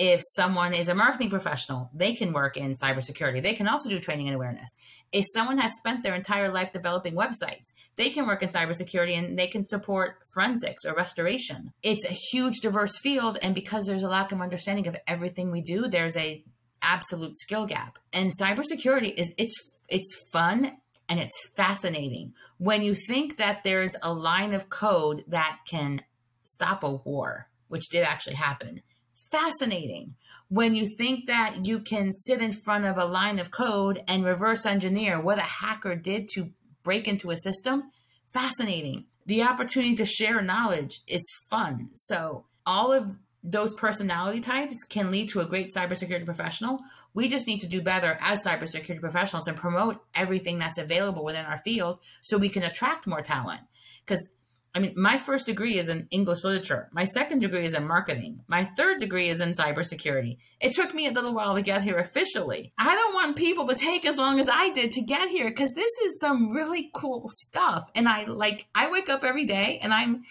if 0.00 0.22
someone 0.24 0.72
is 0.72 0.88
a 0.88 0.94
marketing 0.94 1.28
professional, 1.28 1.90
they 1.92 2.14
can 2.14 2.32
work 2.32 2.56
in 2.56 2.72
cybersecurity. 2.72 3.42
They 3.42 3.52
can 3.52 3.68
also 3.68 3.90
do 3.90 3.98
training 3.98 4.28
and 4.28 4.34
awareness. 4.34 4.74
If 5.12 5.26
someone 5.34 5.58
has 5.58 5.76
spent 5.76 6.02
their 6.02 6.14
entire 6.14 6.48
life 6.48 6.72
developing 6.72 7.14
websites, 7.14 7.74
they 7.96 8.08
can 8.08 8.26
work 8.26 8.42
in 8.42 8.48
cybersecurity 8.48 9.12
and 9.18 9.38
they 9.38 9.46
can 9.46 9.66
support 9.66 10.16
forensics 10.32 10.86
or 10.86 10.94
restoration. 10.94 11.74
It's 11.82 12.06
a 12.06 12.14
huge 12.14 12.60
diverse 12.60 12.98
field 12.98 13.38
and 13.42 13.54
because 13.54 13.84
there's 13.84 14.02
a 14.02 14.08
lack 14.08 14.32
of 14.32 14.40
understanding 14.40 14.86
of 14.86 14.96
everything 15.06 15.50
we 15.50 15.60
do, 15.60 15.86
there's 15.86 16.16
a 16.16 16.42
absolute 16.82 17.36
skill 17.36 17.66
gap. 17.66 17.98
And 18.12 18.30
cybersecurity 18.30 19.14
is 19.16 19.32
it's 19.36 19.58
it's 19.88 20.14
fun 20.32 20.76
and 21.08 21.18
it's 21.20 21.50
fascinating. 21.56 22.34
When 22.58 22.82
you 22.82 22.94
think 22.94 23.36
that 23.38 23.64
there's 23.64 23.96
a 24.02 24.12
line 24.12 24.54
of 24.54 24.70
code 24.70 25.24
that 25.28 25.58
can 25.68 26.02
stop 26.42 26.84
a 26.84 26.90
war, 26.90 27.48
which 27.68 27.88
did 27.88 28.04
actually 28.04 28.36
happen 28.36 28.82
fascinating 29.30 30.14
when 30.48 30.74
you 30.74 30.86
think 30.86 31.26
that 31.26 31.64
you 31.64 31.78
can 31.78 32.12
sit 32.12 32.42
in 32.42 32.52
front 32.52 32.84
of 32.84 32.98
a 32.98 33.04
line 33.04 33.38
of 33.38 33.50
code 33.50 34.02
and 34.08 34.24
reverse 34.24 34.66
engineer 34.66 35.20
what 35.20 35.38
a 35.38 35.42
hacker 35.42 35.94
did 35.94 36.28
to 36.28 36.50
break 36.82 37.06
into 37.06 37.30
a 37.30 37.36
system. 37.36 37.84
Fascinating. 38.32 39.04
The 39.26 39.42
opportunity 39.42 39.94
to 39.96 40.04
share 40.04 40.42
knowledge 40.42 41.02
is 41.06 41.22
fun. 41.48 41.88
So, 41.94 42.46
all 42.66 42.92
of 42.92 43.16
those 43.42 43.74
personality 43.74 44.40
types 44.40 44.84
can 44.84 45.10
lead 45.10 45.28
to 45.30 45.40
a 45.40 45.46
great 45.46 45.70
cybersecurity 45.74 46.24
professional. 46.24 46.80
We 47.14 47.28
just 47.28 47.46
need 47.46 47.60
to 47.60 47.68
do 47.68 47.80
better 47.80 48.18
as 48.20 48.44
cybersecurity 48.44 49.00
professionals 49.00 49.48
and 49.48 49.56
promote 49.56 50.02
everything 50.14 50.58
that's 50.58 50.78
available 50.78 51.24
within 51.24 51.46
our 51.46 51.56
field 51.58 52.00
so 52.22 52.36
we 52.36 52.50
can 52.50 52.62
attract 52.62 53.06
more 53.06 53.22
talent. 53.22 53.62
Because 54.04 54.34
I 54.72 54.78
mean, 54.78 54.94
my 54.96 55.18
first 55.18 55.46
degree 55.46 55.78
is 55.78 55.88
in 55.88 56.06
English 56.12 56.44
literature. 56.44 56.88
My 56.92 57.02
second 57.02 57.40
degree 57.40 57.64
is 57.64 57.74
in 57.74 57.88
marketing. 57.88 58.44
My 58.46 58.64
third 58.64 59.00
degree 59.00 59.28
is 59.28 59.40
in 59.40 59.50
cybersecurity. 59.50 60.36
It 60.60 60.72
took 60.72 60.94
me 60.94 61.08
a 61.08 61.10
little 61.10 61.34
while 61.34 61.56
to 61.56 61.62
get 61.62 61.82
here 61.82 61.96
officially. 61.96 62.72
I 62.78 62.94
don't 62.94 63.14
want 63.14 63.36
people 63.36 63.66
to 63.66 63.74
take 63.74 64.06
as 64.06 64.16
long 64.16 64.38
as 64.38 64.48
I 64.48 64.70
did 64.70 64.92
to 64.92 65.02
get 65.02 65.28
here 65.28 65.50
because 65.50 65.72
this 65.74 65.90
is 66.04 66.20
some 66.20 66.52
really 66.52 66.88
cool 66.94 67.24
stuff. 67.26 67.90
And 67.96 68.08
I 68.08 68.26
like, 68.26 68.68
I 68.72 68.90
wake 68.92 69.08
up 69.08 69.24
every 69.24 69.44
day 69.44 69.80
and 69.82 69.92
I'm 69.92 70.22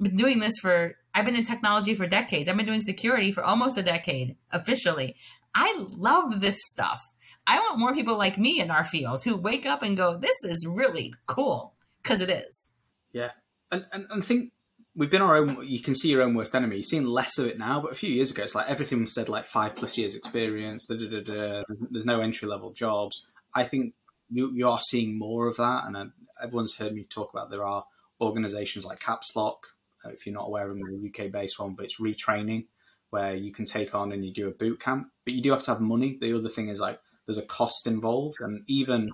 doing 0.00 0.38
this 0.38 0.58
for, 0.58 0.96
I've 1.14 1.26
been 1.26 1.36
in 1.36 1.44
technology 1.44 1.94
for 1.94 2.06
decades. 2.06 2.48
I've 2.48 2.56
been 2.56 2.66
doing 2.66 2.80
security 2.80 3.32
for 3.32 3.42
almost 3.42 3.76
a 3.78 3.82
decade 3.82 4.36
officially. 4.50 5.16
I 5.54 5.84
love 5.96 6.40
this 6.40 6.58
stuff. 6.70 7.02
I 7.46 7.58
want 7.58 7.78
more 7.78 7.94
people 7.94 8.16
like 8.16 8.38
me 8.38 8.60
in 8.60 8.70
our 8.70 8.84
field 8.84 9.22
who 9.22 9.36
wake 9.36 9.66
up 9.66 9.82
and 9.82 9.96
go, 9.96 10.16
this 10.16 10.44
is 10.44 10.66
really 10.66 11.12
cool 11.26 11.74
because 12.02 12.20
it 12.20 12.30
is. 12.30 12.70
Yeah, 13.12 13.30
and, 13.70 13.84
and, 13.92 14.06
and 14.10 14.22
I 14.22 14.24
think 14.24 14.52
we've 14.94 15.10
been 15.10 15.22
our 15.22 15.36
own. 15.36 15.66
You 15.66 15.80
can 15.80 15.94
see 15.94 16.10
your 16.10 16.22
own 16.22 16.34
worst 16.34 16.54
enemy. 16.54 16.76
You've 16.76 16.86
seen 16.86 17.06
less 17.06 17.38
of 17.38 17.46
it 17.46 17.58
now, 17.58 17.80
but 17.80 17.92
a 17.92 17.96
few 17.96 18.10
years 18.10 18.30
ago, 18.30 18.44
it's 18.44 18.54
like 18.54 18.70
everything 18.70 19.06
said 19.06 19.28
like 19.28 19.44
five 19.44 19.76
plus 19.76 19.98
years 19.98 20.14
experience. 20.14 20.86
Da, 20.86 20.96
da, 20.96 21.20
da, 21.20 21.62
There's 21.90 22.06
no 22.06 22.20
entry 22.20 22.48
level 22.48 22.72
jobs. 22.72 23.30
I 23.54 23.64
think 23.64 23.94
you, 24.30 24.50
you 24.54 24.68
are 24.68 24.80
seeing 24.80 25.18
more 25.18 25.46
of 25.46 25.56
that, 25.56 25.84
and 25.86 25.96
uh, 25.96 26.06
everyone's 26.42 26.76
heard 26.76 26.94
me 26.94 27.04
talk 27.04 27.32
about 27.32 27.50
there 27.50 27.64
are 27.64 27.84
organisations 28.20 28.84
like 28.84 29.00
Caps 29.00 29.34
Lock. 29.36 29.66
If 30.04 30.26
you're 30.26 30.34
not 30.34 30.46
aware 30.46 30.70
of 30.70 30.76
them, 30.76 30.82
the 30.84 31.08
UK 31.08 31.30
based 31.30 31.58
one, 31.58 31.74
but 31.74 31.84
it's 31.84 32.00
retraining 32.00 32.66
where 33.10 33.34
you 33.34 33.52
can 33.52 33.66
take 33.66 33.94
on 33.94 34.10
and 34.10 34.24
you 34.24 34.32
do 34.32 34.48
a 34.48 34.52
boot 34.52 34.80
camp, 34.80 35.08
but 35.24 35.34
you 35.34 35.42
do 35.42 35.50
have 35.50 35.62
to 35.64 35.72
have 35.72 35.80
money. 35.80 36.16
The 36.20 36.36
other 36.36 36.48
thing 36.48 36.68
is 36.68 36.80
like 36.80 36.98
there's 37.26 37.38
a 37.38 37.42
cost 37.42 37.86
involved, 37.86 38.36
and 38.40 38.62
even 38.66 39.10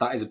that 0.00 0.14
is 0.14 0.30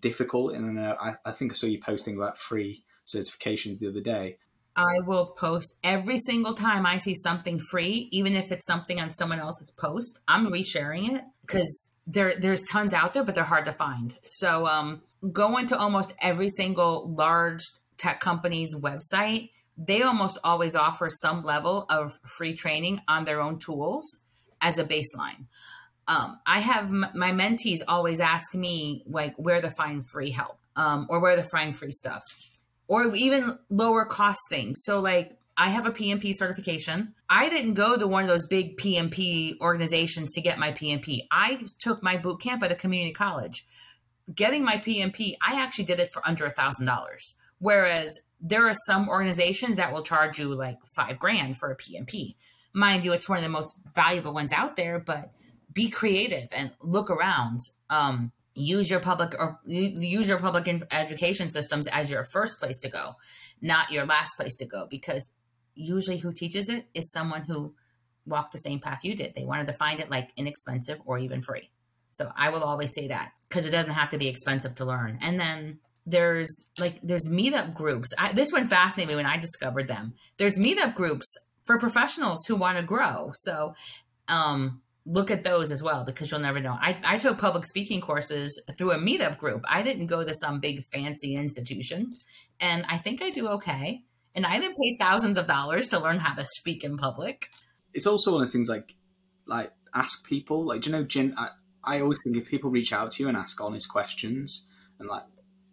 difficult. 0.00 0.54
And 0.54 0.78
uh, 0.78 0.96
I, 1.00 1.14
I 1.24 1.32
think 1.32 1.52
I 1.52 1.54
saw 1.54 1.66
you 1.66 1.80
posting 1.80 2.16
about 2.16 2.38
free 2.38 2.84
certifications 3.06 3.78
the 3.78 3.88
other 3.88 4.00
day. 4.00 4.38
I 4.74 5.00
will 5.04 5.26
post 5.26 5.76
every 5.84 6.18
single 6.18 6.54
time 6.54 6.86
I 6.86 6.96
see 6.96 7.14
something 7.14 7.58
free, 7.58 8.08
even 8.10 8.34
if 8.34 8.50
it's 8.50 8.64
something 8.64 9.00
on 9.00 9.10
someone 9.10 9.38
else's 9.38 9.72
post. 9.78 10.20
I'm 10.26 10.50
resharing 10.50 11.14
it 11.14 11.24
because 11.42 11.94
there 12.06 12.34
there's 12.40 12.64
tons 12.64 12.94
out 12.94 13.12
there, 13.12 13.22
but 13.22 13.34
they're 13.34 13.44
hard 13.44 13.66
to 13.66 13.72
find. 13.72 14.16
So 14.22 14.66
um, 14.66 15.02
go 15.30 15.58
into 15.58 15.76
almost 15.76 16.14
every 16.22 16.48
single 16.48 17.14
large 17.14 17.64
tech 18.02 18.20
company's 18.20 18.74
website. 18.74 19.50
They 19.78 20.02
almost 20.02 20.38
always 20.44 20.74
offer 20.74 21.08
some 21.08 21.42
level 21.42 21.86
of 21.88 22.12
free 22.36 22.54
training 22.54 23.00
on 23.08 23.24
their 23.24 23.40
own 23.40 23.58
tools 23.58 24.24
as 24.60 24.78
a 24.78 24.84
baseline. 24.84 25.46
Um, 26.08 26.38
I 26.46 26.60
have 26.60 26.86
m- 26.86 27.06
my 27.14 27.30
mentees 27.30 27.78
always 27.86 28.20
ask 28.20 28.54
me 28.54 29.04
like 29.06 29.34
where 29.36 29.60
to 29.60 29.70
find 29.70 30.02
free 30.12 30.30
help 30.30 30.58
um, 30.76 31.06
or 31.08 31.20
where 31.20 31.36
to 31.36 31.44
find 31.44 31.74
free 31.74 31.92
stuff 31.92 32.22
or 32.88 33.14
even 33.14 33.58
lower 33.70 34.04
cost 34.04 34.40
things. 34.50 34.82
So, 34.84 35.00
like, 35.00 35.38
I 35.56 35.70
have 35.70 35.86
a 35.86 35.90
PMP 35.90 36.34
certification. 36.34 37.14
I 37.28 37.48
didn't 37.48 37.74
go 37.74 37.96
to 37.96 38.06
one 38.06 38.22
of 38.24 38.28
those 38.28 38.46
big 38.46 38.78
PMP 38.78 39.58
organizations 39.60 40.30
to 40.32 40.40
get 40.40 40.58
my 40.58 40.72
PMP. 40.72 41.26
I 41.30 41.62
took 41.78 42.02
my 42.02 42.16
boot 42.16 42.40
camp 42.40 42.62
at 42.62 42.72
a 42.72 42.74
community 42.74 43.12
college. 43.12 43.66
Getting 44.34 44.64
my 44.64 44.74
PMP, 44.74 45.36
I 45.46 45.60
actually 45.60 45.84
did 45.84 46.00
it 46.00 46.10
for 46.12 46.26
under 46.26 46.46
a 46.46 46.50
thousand 46.50 46.86
dollars. 46.86 47.34
Whereas 47.62 48.18
there 48.40 48.66
are 48.66 48.74
some 48.74 49.08
organizations 49.08 49.76
that 49.76 49.92
will 49.92 50.02
charge 50.02 50.36
you 50.40 50.52
like 50.52 50.78
five 50.96 51.20
grand 51.20 51.56
for 51.56 51.70
a 51.70 51.76
PMP. 51.76 52.34
Mind 52.74 53.04
you, 53.04 53.12
it's 53.12 53.28
one 53.28 53.38
of 53.38 53.44
the 53.44 53.50
most 53.50 53.76
valuable 53.94 54.34
ones 54.34 54.52
out 54.52 54.74
there, 54.74 54.98
but 54.98 55.30
be 55.72 55.88
creative 55.88 56.48
and 56.50 56.72
look 56.82 57.08
around. 57.08 57.60
Um, 57.88 58.32
use 58.56 58.90
your 58.90 58.98
public 58.98 59.32
or 59.38 59.60
use 59.64 60.28
your 60.28 60.40
public 60.40 60.68
education 60.90 61.48
systems 61.48 61.86
as 61.86 62.10
your 62.10 62.24
first 62.24 62.58
place 62.58 62.78
to 62.78 62.90
go, 62.90 63.12
not 63.60 63.92
your 63.92 64.06
last 64.06 64.36
place 64.36 64.56
to 64.56 64.66
go, 64.66 64.88
because 64.90 65.32
usually 65.76 66.18
who 66.18 66.32
teaches 66.32 66.68
it 66.68 66.86
is 66.94 67.12
someone 67.12 67.42
who 67.42 67.76
walked 68.26 68.50
the 68.50 68.58
same 68.58 68.80
path 68.80 69.04
you 69.04 69.14
did. 69.14 69.36
They 69.36 69.44
wanted 69.44 69.68
to 69.68 69.72
find 69.72 70.00
it 70.00 70.10
like 70.10 70.30
inexpensive 70.36 70.98
or 71.06 71.16
even 71.16 71.40
free. 71.40 71.70
So 72.10 72.32
I 72.36 72.50
will 72.50 72.64
always 72.64 72.92
say 72.92 73.06
that 73.06 73.30
because 73.48 73.66
it 73.66 73.70
doesn't 73.70 73.92
have 73.92 74.10
to 74.10 74.18
be 74.18 74.26
expensive 74.26 74.74
to 74.76 74.84
learn. 74.84 75.20
And 75.22 75.38
then 75.38 75.78
there's 76.06 76.68
like 76.78 77.00
there's 77.02 77.28
meetup 77.28 77.74
groups. 77.74 78.12
I, 78.18 78.32
this 78.32 78.52
one 78.52 78.68
fascinated 78.68 79.10
me 79.10 79.16
when 79.16 79.26
I 79.26 79.36
discovered 79.36 79.88
them. 79.88 80.14
There's 80.36 80.58
meetup 80.58 80.94
groups 80.94 81.26
for 81.64 81.78
professionals 81.78 82.44
who 82.46 82.56
want 82.56 82.76
to 82.78 82.82
grow. 82.82 83.30
So 83.34 83.74
um, 84.28 84.82
look 85.06 85.30
at 85.30 85.44
those 85.44 85.70
as 85.70 85.82
well 85.82 86.04
because 86.04 86.30
you'll 86.30 86.40
never 86.40 86.60
know. 86.60 86.76
I, 86.80 86.98
I 87.04 87.18
took 87.18 87.38
public 87.38 87.64
speaking 87.66 88.00
courses 88.00 88.60
through 88.76 88.92
a 88.92 88.98
meetup 88.98 89.38
group. 89.38 89.64
I 89.68 89.82
didn't 89.82 90.06
go 90.06 90.24
to 90.24 90.34
some 90.34 90.60
big 90.60 90.82
fancy 90.92 91.36
institution, 91.36 92.10
and 92.60 92.84
I 92.88 92.98
think 92.98 93.22
I 93.22 93.30
do 93.30 93.48
okay. 93.48 94.02
And 94.34 94.46
I 94.46 94.58
didn't 94.58 94.78
pay 94.78 94.96
thousands 94.98 95.36
of 95.36 95.46
dollars 95.46 95.88
to 95.88 95.98
learn 95.98 96.18
how 96.18 96.34
to 96.34 96.44
speak 96.44 96.84
in 96.84 96.96
public. 96.96 97.50
It's 97.92 98.06
also 98.06 98.32
one 98.32 98.40
of 98.40 98.48
those 98.48 98.52
things 98.52 98.68
like 98.68 98.94
like 99.46 99.72
ask 99.94 100.26
people. 100.26 100.64
Like, 100.64 100.82
do 100.82 100.90
you 100.90 100.96
know, 100.96 101.04
Jen? 101.04 101.34
I, 101.36 101.50
I 101.84 102.00
always 102.00 102.18
think 102.24 102.36
if 102.36 102.46
people 102.46 102.70
reach 102.70 102.92
out 102.92 103.10
to 103.12 103.22
you 103.22 103.28
and 103.28 103.36
ask 103.36 103.60
honest 103.60 103.88
questions 103.90 104.68
and 104.98 105.08
like, 105.08 105.24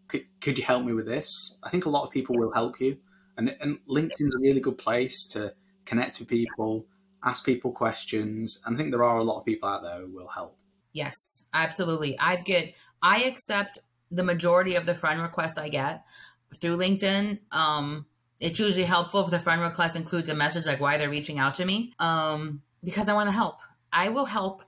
could, 0.10 0.26
could 0.42 0.58
you 0.58 0.66
help 0.66 0.86
me 0.86 0.92
with 0.92 1.06
this? 1.06 1.58
I 1.64 1.70
think 1.70 1.86
a 1.86 1.90
lot 1.90 2.04
of 2.04 2.12
people 2.12 2.36
will 2.36 2.52
help 2.54 2.82
you. 2.82 2.98
And, 3.38 3.56
and 3.62 3.80
LinkedIn's 3.90 4.36
a 4.36 4.40
really 4.40 4.60
good 4.60 4.78
place 4.78 5.28
to 5.30 5.54
connect 5.86 6.20
with 6.20 6.28
people 6.28 6.86
ask 7.24 7.46
people 7.46 7.72
questions. 7.72 8.62
And 8.66 8.76
I 8.76 8.78
think 8.78 8.92
there 8.92 9.04
are 9.04 9.18
a 9.18 9.24
lot 9.24 9.40
of 9.40 9.46
people 9.46 9.70
out 9.70 9.84
there 9.84 10.02
who 10.02 10.12
will 10.12 10.28
help. 10.28 10.56
Yes, 10.94 11.44
absolutely. 11.54 12.18
I 12.20 12.38
get 12.38 12.76
I 13.02 13.24
accept 13.24 13.80
the 14.12 14.24
majority 14.24 14.76
of 14.76 14.86
the 14.86 14.96
friend 14.96 15.22
requests 15.22 15.58
I 15.58 15.70
get 15.70 16.04
through 16.60 16.78
LinkedIn. 16.78 17.40
Um, 17.52 18.06
it's 18.40 18.60
usually 18.60 18.86
helpful 18.86 19.24
if 19.24 19.30
the 19.30 19.40
friend 19.40 19.62
request 19.62 19.96
includes 19.96 20.30
a 20.30 20.34
message 20.34 20.66
like 20.66 20.80
why 20.80 20.98
they're 20.98 21.10
reaching 21.10 21.38
out 21.38 21.56
to 21.56 21.66
me. 21.66 21.94
Um, 22.00 22.62
because 22.84 23.08
I 23.08 23.14
want 23.14 23.28
to 23.28 23.34
help. 23.34 23.58
I 23.92 24.10
will 24.10 24.26
help 24.26 24.64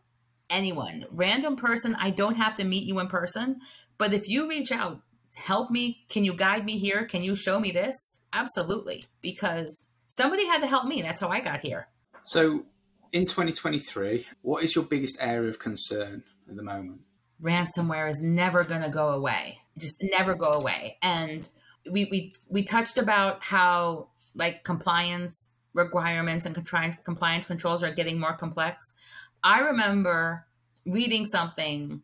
anyone. 0.50 1.06
Random 1.12 1.56
person, 1.56 1.96
I 1.98 2.10
don't 2.12 2.36
have 2.36 2.58
to 2.58 2.64
meet 2.64 2.84
you 2.84 3.00
in 3.00 3.08
person, 3.08 3.62
but 3.98 4.14
if 4.14 4.28
you 4.28 4.50
reach 4.50 4.72
out, 4.72 5.02
help 5.36 5.72
me, 5.72 6.06
can 6.10 6.24
you 6.24 6.34
guide 6.34 6.66
me 6.66 6.78
here? 6.78 7.06
Can 7.06 7.22
you 7.24 7.36
show 7.36 7.60
me 7.60 7.72
this? 7.72 7.96
Absolutely. 8.34 9.04
Because 9.22 9.90
somebody 10.08 10.46
had 10.46 10.62
to 10.62 10.68
help 10.68 10.86
me. 10.86 11.02
That's 11.02 11.22
how 11.22 11.30
I 11.30 11.40
got 11.40 11.62
here. 11.62 11.88
So, 12.24 12.66
in 13.12 13.26
2023, 13.26 14.28
what 14.42 14.64
is 14.64 14.76
your 14.76 14.86
biggest 14.86 15.18
area 15.20 15.50
of 15.50 15.60
concern 15.60 16.24
at 16.48 16.56
the 16.56 16.64
moment? 16.64 17.02
Ransomware 17.42 18.10
is 18.10 18.22
never 18.22 18.64
going 18.64 18.84
to 18.84 18.90
go 18.90 19.10
away. 19.10 19.60
Just 19.78 20.04
never 20.04 20.36
go 20.36 20.52
away. 20.52 20.98
And 21.02 21.48
we 21.90 22.06
we 22.12 22.34
we 22.50 22.64
touched 22.64 22.98
about 22.98 23.44
how 23.44 24.10
like 24.36 24.64
compliance 24.64 25.52
requirements 25.74 26.46
and 26.46 26.56
compliance 26.56 27.46
controls 27.48 27.84
are 27.84 27.92
getting 27.92 28.20
more 28.20 28.34
complex. 28.34 28.94
I 29.44 29.60
remember 29.60 30.46
reading 30.86 31.26
something 31.26 32.02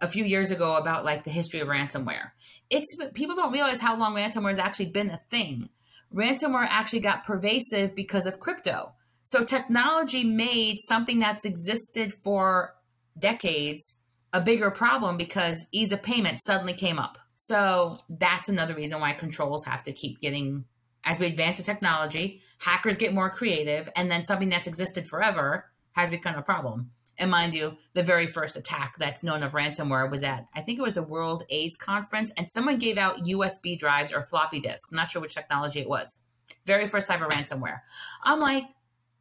a 0.00 0.08
few 0.08 0.24
years 0.24 0.50
ago 0.50 0.76
about 0.76 1.04
like 1.04 1.24
the 1.24 1.30
history 1.30 1.60
of 1.60 1.68
ransomware. 1.68 2.30
It's 2.70 2.96
people 3.14 3.36
don't 3.36 3.52
realize 3.52 3.80
how 3.80 3.96
long 3.96 4.14
ransomware 4.14 4.48
has 4.48 4.58
actually 4.58 4.90
been 4.90 5.10
a 5.10 5.18
thing. 5.18 5.68
Ransomware 6.14 6.66
actually 6.68 7.00
got 7.00 7.24
pervasive 7.24 7.94
because 7.94 8.26
of 8.26 8.40
crypto. 8.40 8.92
So 9.24 9.44
technology 9.44 10.24
made 10.24 10.78
something 10.86 11.18
that's 11.18 11.44
existed 11.44 12.12
for 12.12 12.74
decades 13.18 13.96
a 14.32 14.40
bigger 14.40 14.70
problem 14.70 15.16
because 15.16 15.64
ease 15.72 15.92
of 15.92 16.02
payment 16.02 16.40
suddenly 16.44 16.74
came 16.74 16.98
up. 16.98 17.18
So 17.36 17.96
that's 18.08 18.48
another 18.48 18.74
reason 18.74 19.00
why 19.00 19.12
controls 19.12 19.64
have 19.64 19.82
to 19.84 19.92
keep 19.92 20.20
getting 20.20 20.64
as 21.04 21.20
we 21.20 21.26
advance 21.26 21.58
the 21.58 21.64
technology, 21.64 22.40
hackers 22.58 22.96
get 22.96 23.12
more 23.12 23.30
creative, 23.30 23.88
and 23.94 24.10
then 24.10 24.22
something 24.22 24.48
that's 24.48 24.66
existed 24.66 25.06
forever 25.06 25.70
has 25.92 26.10
become 26.10 26.34
a 26.34 26.42
problem. 26.42 26.90
And 27.18 27.30
mind 27.30 27.54
you, 27.54 27.76
the 27.92 28.02
very 28.02 28.26
first 28.26 28.56
attack 28.56 28.96
that's 28.98 29.22
known 29.22 29.42
of 29.42 29.52
ransomware 29.52 30.10
was 30.10 30.22
at, 30.22 30.46
I 30.54 30.62
think 30.62 30.78
it 30.78 30.82
was 30.82 30.94
the 30.94 31.02
World 31.02 31.44
AIDS 31.48 31.76
Conference, 31.76 32.32
and 32.36 32.50
someone 32.50 32.78
gave 32.78 32.98
out 32.98 33.24
USB 33.24 33.78
drives 33.78 34.12
or 34.12 34.22
floppy 34.22 34.60
disks. 34.60 34.90
I'm 34.90 34.96
not 34.96 35.10
sure 35.10 35.22
which 35.22 35.34
technology 35.34 35.80
it 35.80 35.88
was. 35.88 36.22
Very 36.66 36.86
first 36.86 37.06
type 37.06 37.20
of 37.20 37.28
ransomware. 37.28 37.80
I'm 38.22 38.40
like, 38.40 38.64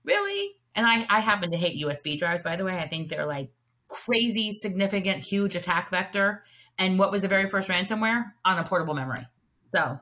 really? 0.03 0.55
And 0.75 0.87
I, 0.87 1.05
I 1.09 1.19
happen 1.19 1.51
to 1.51 1.57
hate 1.57 1.83
USB 1.83 2.17
drives, 2.17 2.41
by 2.41 2.55
the 2.55 2.65
way. 2.65 2.77
I 2.77 2.87
think 2.87 3.09
they're 3.09 3.25
like 3.25 3.51
crazy, 3.87 4.51
significant, 4.51 5.23
huge 5.23 5.55
attack 5.55 5.89
vector. 5.89 6.43
And 6.77 6.97
what 6.97 7.11
was 7.11 7.21
the 7.21 7.27
very 7.27 7.47
first 7.47 7.69
ransomware? 7.69 8.31
On 8.43 8.57
a 8.57 8.63
portable 8.63 8.95
memory. 8.95 9.27
So 9.71 9.99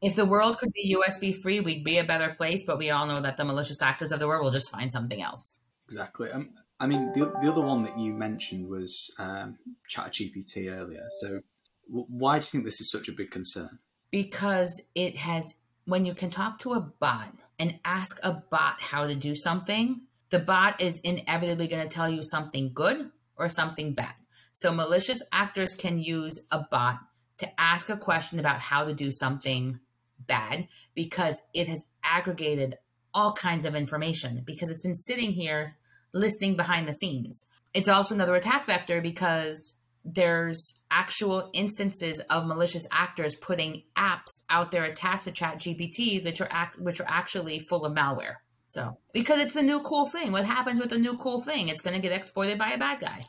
if 0.00 0.14
the 0.14 0.24
world 0.24 0.58
could 0.58 0.72
be 0.72 0.96
USB 0.96 1.34
free, 1.34 1.60
we'd 1.60 1.84
be 1.84 1.98
a 1.98 2.04
better 2.04 2.32
place. 2.34 2.64
But 2.64 2.78
we 2.78 2.90
all 2.90 3.06
know 3.06 3.20
that 3.20 3.36
the 3.36 3.44
malicious 3.44 3.82
actors 3.82 4.12
of 4.12 4.20
the 4.20 4.28
world 4.28 4.44
will 4.44 4.52
just 4.52 4.70
find 4.70 4.92
something 4.92 5.20
else. 5.20 5.60
Exactly. 5.86 6.30
Um, 6.30 6.50
I 6.80 6.86
mean, 6.86 7.12
the, 7.12 7.32
the 7.40 7.50
other 7.50 7.60
one 7.60 7.82
that 7.82 7.98
you 7.98 8.12
mentioned 8.12 8.68
was 8.68 9.14
um, 9.18 9.58
ChatGPT 9.90 10.72
earlier. 10.72 11.06
So 11.20 11.40
w- 11.88 12.06
why 12.08 12.38
do 12.38 12.44
you 12.44 12.50
think 12.50 12.64
this 12.64 12.80
is 12.80 12.90
such 12.90 13.08
a 13.08 13.12
big 13.12 13.30
concern? 13.30 13.78
Because 14.10 14.82
it 14.94 15.16
has, 15.16 15.54
when 15.86 16.04
you 16.04 16.14
can 16.14 16.30
talk 16.30 16.58
to 16.60 16.74
a 16.74 16.80
bot 16.80 17.34
and 17.58 17.80
ask 17.84 18.20
a 18.22 18.32
bot 18.32 18.76
how 18.80 19.06
to 19.06 19.14
do 19.14 19.34
something, 19.34 20.02
the 20.30 20.38
bot 20.38 20.80
is 20.80 21.00
inevitably 21.00 21.66
going 21.66 21.86
to 21.86 21.94
tell 21.94 22.08
you 22.08 22.22
something 22.22 22.70
good 22.72 23.10
or 23.36 23.48
something 23.48 23.94
bad. 23.94 24.14
So 24.52 24.72
malicious 24.72 25.22
actors 25.32 25.74
can 25.74 25.98
use 25.98 26.46
a 26.50 26.64
bot 26.70 27.00
to 27.38 27.60
ask 27.60 27.88
a 27.88 27.96
question 27.96 28.38
about 28.38 28.60
how 28.60 28.84
to 28.84 28.94
do 28.94 29.10
something 29.10 29.80
bad 30.18 30.68
because 30.94 31.40
it 31.54 31.68
has 31.68 31.84
aggregated 32.02 32.76
all 33.14 33.32
kinds 33.32 33.64
of 33.64 33.74
information 33.74 34.42
because 34.44 34.70
it's 34.70 34.82
been 34.82 34.94
sitting 34.94 35.32
here 35.32 35.76
listening 36.12 36.56
behind 36.56 36.88
the 36.88 36.92
scenes. 36.92 37.46
It's 37.74 37.88
also 37.88 38.14
another 38.14 38.34
attack 38.34 38.66
vector 38.66 39.00
because 39.00 39.74
there's 40.04 40.80
actual 40.90 41.50
instances 41.52 42.20
of 42.30 42.46
malicious 42.46 42.86
actors 42.90 43.36
putting 43.36 43.82
apps 43.96 44.42
out 44.48 44.70
there 44.70 44.84
attached 44.84 45.24
to 45.24 45.32
chat 45.32 45.58
gpt 45.58 46.24
that 46.24 46.40
are 46.40 46.48
act, 46.50 46.78
which 46.78 47.00
are 47.00 47.06
actually 47.08 47.58
full 47.58 47.84
of 47.84 47.94
malware. 47.94 48.36
So 48.68 48.98
because 49.12 49.40
it's 49.40 49.54
the 49.54 49.62
new 49.62 49.80
cool 49.80 50.06
thing. 50.06 50.32
What 50.32 50.44
happens 50.44 50.80
with 50.80 50.90
the 50.90 50.98
new 50.98 51.16
cool 51.16 51.40
thing? 51.40 51.68
It's 51.68 51.80
going 51.80 51.94
to 51.94 52.02
get 52.02 52.16
exploited 52.16 52.58
by 52.58 52.70
a 52.70 52.78
bad 52.78 53.00
guy. 53.00 53.24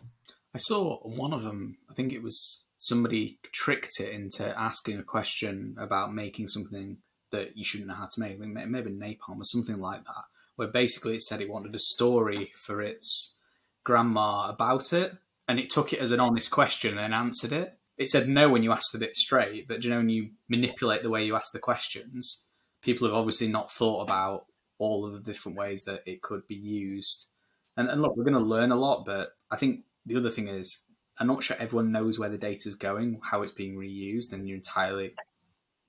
I 0.54 0.58
saw 0.58 0.98
one 1.04 1.32
of 1.32 1.44
them 1.44 1.78
i 1.92 1.94
think 1.94 2.12
it 2.12 2.24
was 2.24 2.63
somebody 2.78 3.39
tricked 3.52 4.00
it 4.00 4.12
into 4.12 4.58
asking 4.58 4.98
a 4.98 5.04
question 5.04 5.76
about 5.78 6.13
making 6.13 6.48
something 6.48 6.98
that 7.32 7.56
you 7.56 7.63
shouldn't 7.63 7.89
know 7.89 7.96
how 7.96 8.08
to 8.08 8.20
make. 8.20 8.39
Maybe 8.39 8.89
napalm 8.89 9.39
or 9.39 9.44
something 9.44 9.78
like 9.78 10.06
that 10.06 10.24
where 10.60 10.67
basically 10.67 11.15
it 11.15 11.22
said 11.22 11.39
it 11.39 11.50
wanted 11.50 11.74
a 11.74 11.80
story 11.80 12.52
for 12.54 12.82
its 12.82 13.38
grandma 13.86 14.50
about 14.50 14.91
it 14.91 15.13
and 15.48 15.58
it 15.58 15.69
took 15.69 15.93
it 15.93 16.00
as 16.00 16.12
an 16.12 16.19
honest 16.19 16.52
question 16.52 16.98
and 16.98 17.13
answered 17.13 17.54
it. 17.54 17.78
It 17.98 18.10
said 18.10 18.28
no 18.28 18.50
when 18.50 18.62
you 18.62 18.74
asked 18.74 18.93
it 18.93 19.15
straight, 19.15 19.69
but 19.69 19.86
you 19.86 19.89
know 19.89 19.98
when 19.98 20.10
you 20.10 20.32
manipulate 20.50 21.02
the 21.02 21.10
way 21.10 21.24
you 21.24 21.38
ask 21.38 21.54
the 21.54 21.60
questions, 21.60 22.48
people 22.82 23.08
have 23.08 23.15
obviously 23.15 23.48
not 23.48 23.72
thought 23.72 24.02
about 24.02 24.48
all 24.80 25.06
of 25.06 25.13
the 25.13 25.32
different 25.32 25.58
ways 25.58 25.86
that 25.86 26.04
it 26.06 26.22
could 26.22 26.45
be 26.45 26.56
used. 26.56 27.28
And, 27.78 27.89
and 27.89 28.02
look, 28.02 28.17
we're 28.17 28.26
going 28.26 28.34
to 28.34 28.39
learn 28.39 28.74
a 28.74 28.76
lot, 28.76 29.06
but 29.06 29.30
I 29.50 29.56
think 29.56 29.86
the 30.06 30.17
other 30.17 30.30
thing 30.30 30.50
is 30.50 30.82
I'm 31.17 31.28
not 31.28 31.41
sure 31.41 31.56
everyone 31.58 31.93
knows 31.93 32.19
where 32.19 32.30
the 32.30 32.38
data 32.38 32.67
is 32.67 32.76
going, 32.76 33.22
how 33.24 33.43
it's 33.43 33.54
being 33.54 33.78
reused, 33.78 34.34
and 34.34 34.45
you're 34.45 34.58
entirely 34.58 35.13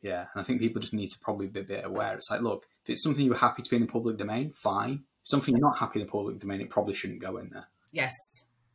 yeah. 0.00 0.26
And 0.32 0.40
I 0.40 0.44
think 0.44 0.60
people 0.60 0.80
just 0.80 0.94
need 0.94 1.08
to 1.08 1.18
probably 1.20 1.48
be 1.48 1.60
a 1.60 1.64
bit 1.64 1.84
aware. 1.84 2.14
It's 2.14 2.30
like, 2.30 2.40
look, 2.40 2.66
it's 2.90 3.02
something 3.02 3.24
you're 3.24 3.36
happy 3.36 3.62
to 3.62 3.70
be 3.70 3.76
in 3.76 3.82
the 3.82 3.88
public 3.88 4.16
domain, 4.16 4.52
fine. 4.52 5.04
Something 5.22 5.54
you're 5.54 5.66
not 5.66 5.78
happy 5.78 6.00
in 6.00 6.06
the 6.06 6.10
public 6.10 6.38
domain, 6.38 6.60
it 6.60 6.70
probably 6.70 6.94
shouldn't 6.94 7.20
go 7.20 7.36
in 7.36 7.50
there. 7.50 7.66
Yes, 7.92 8.12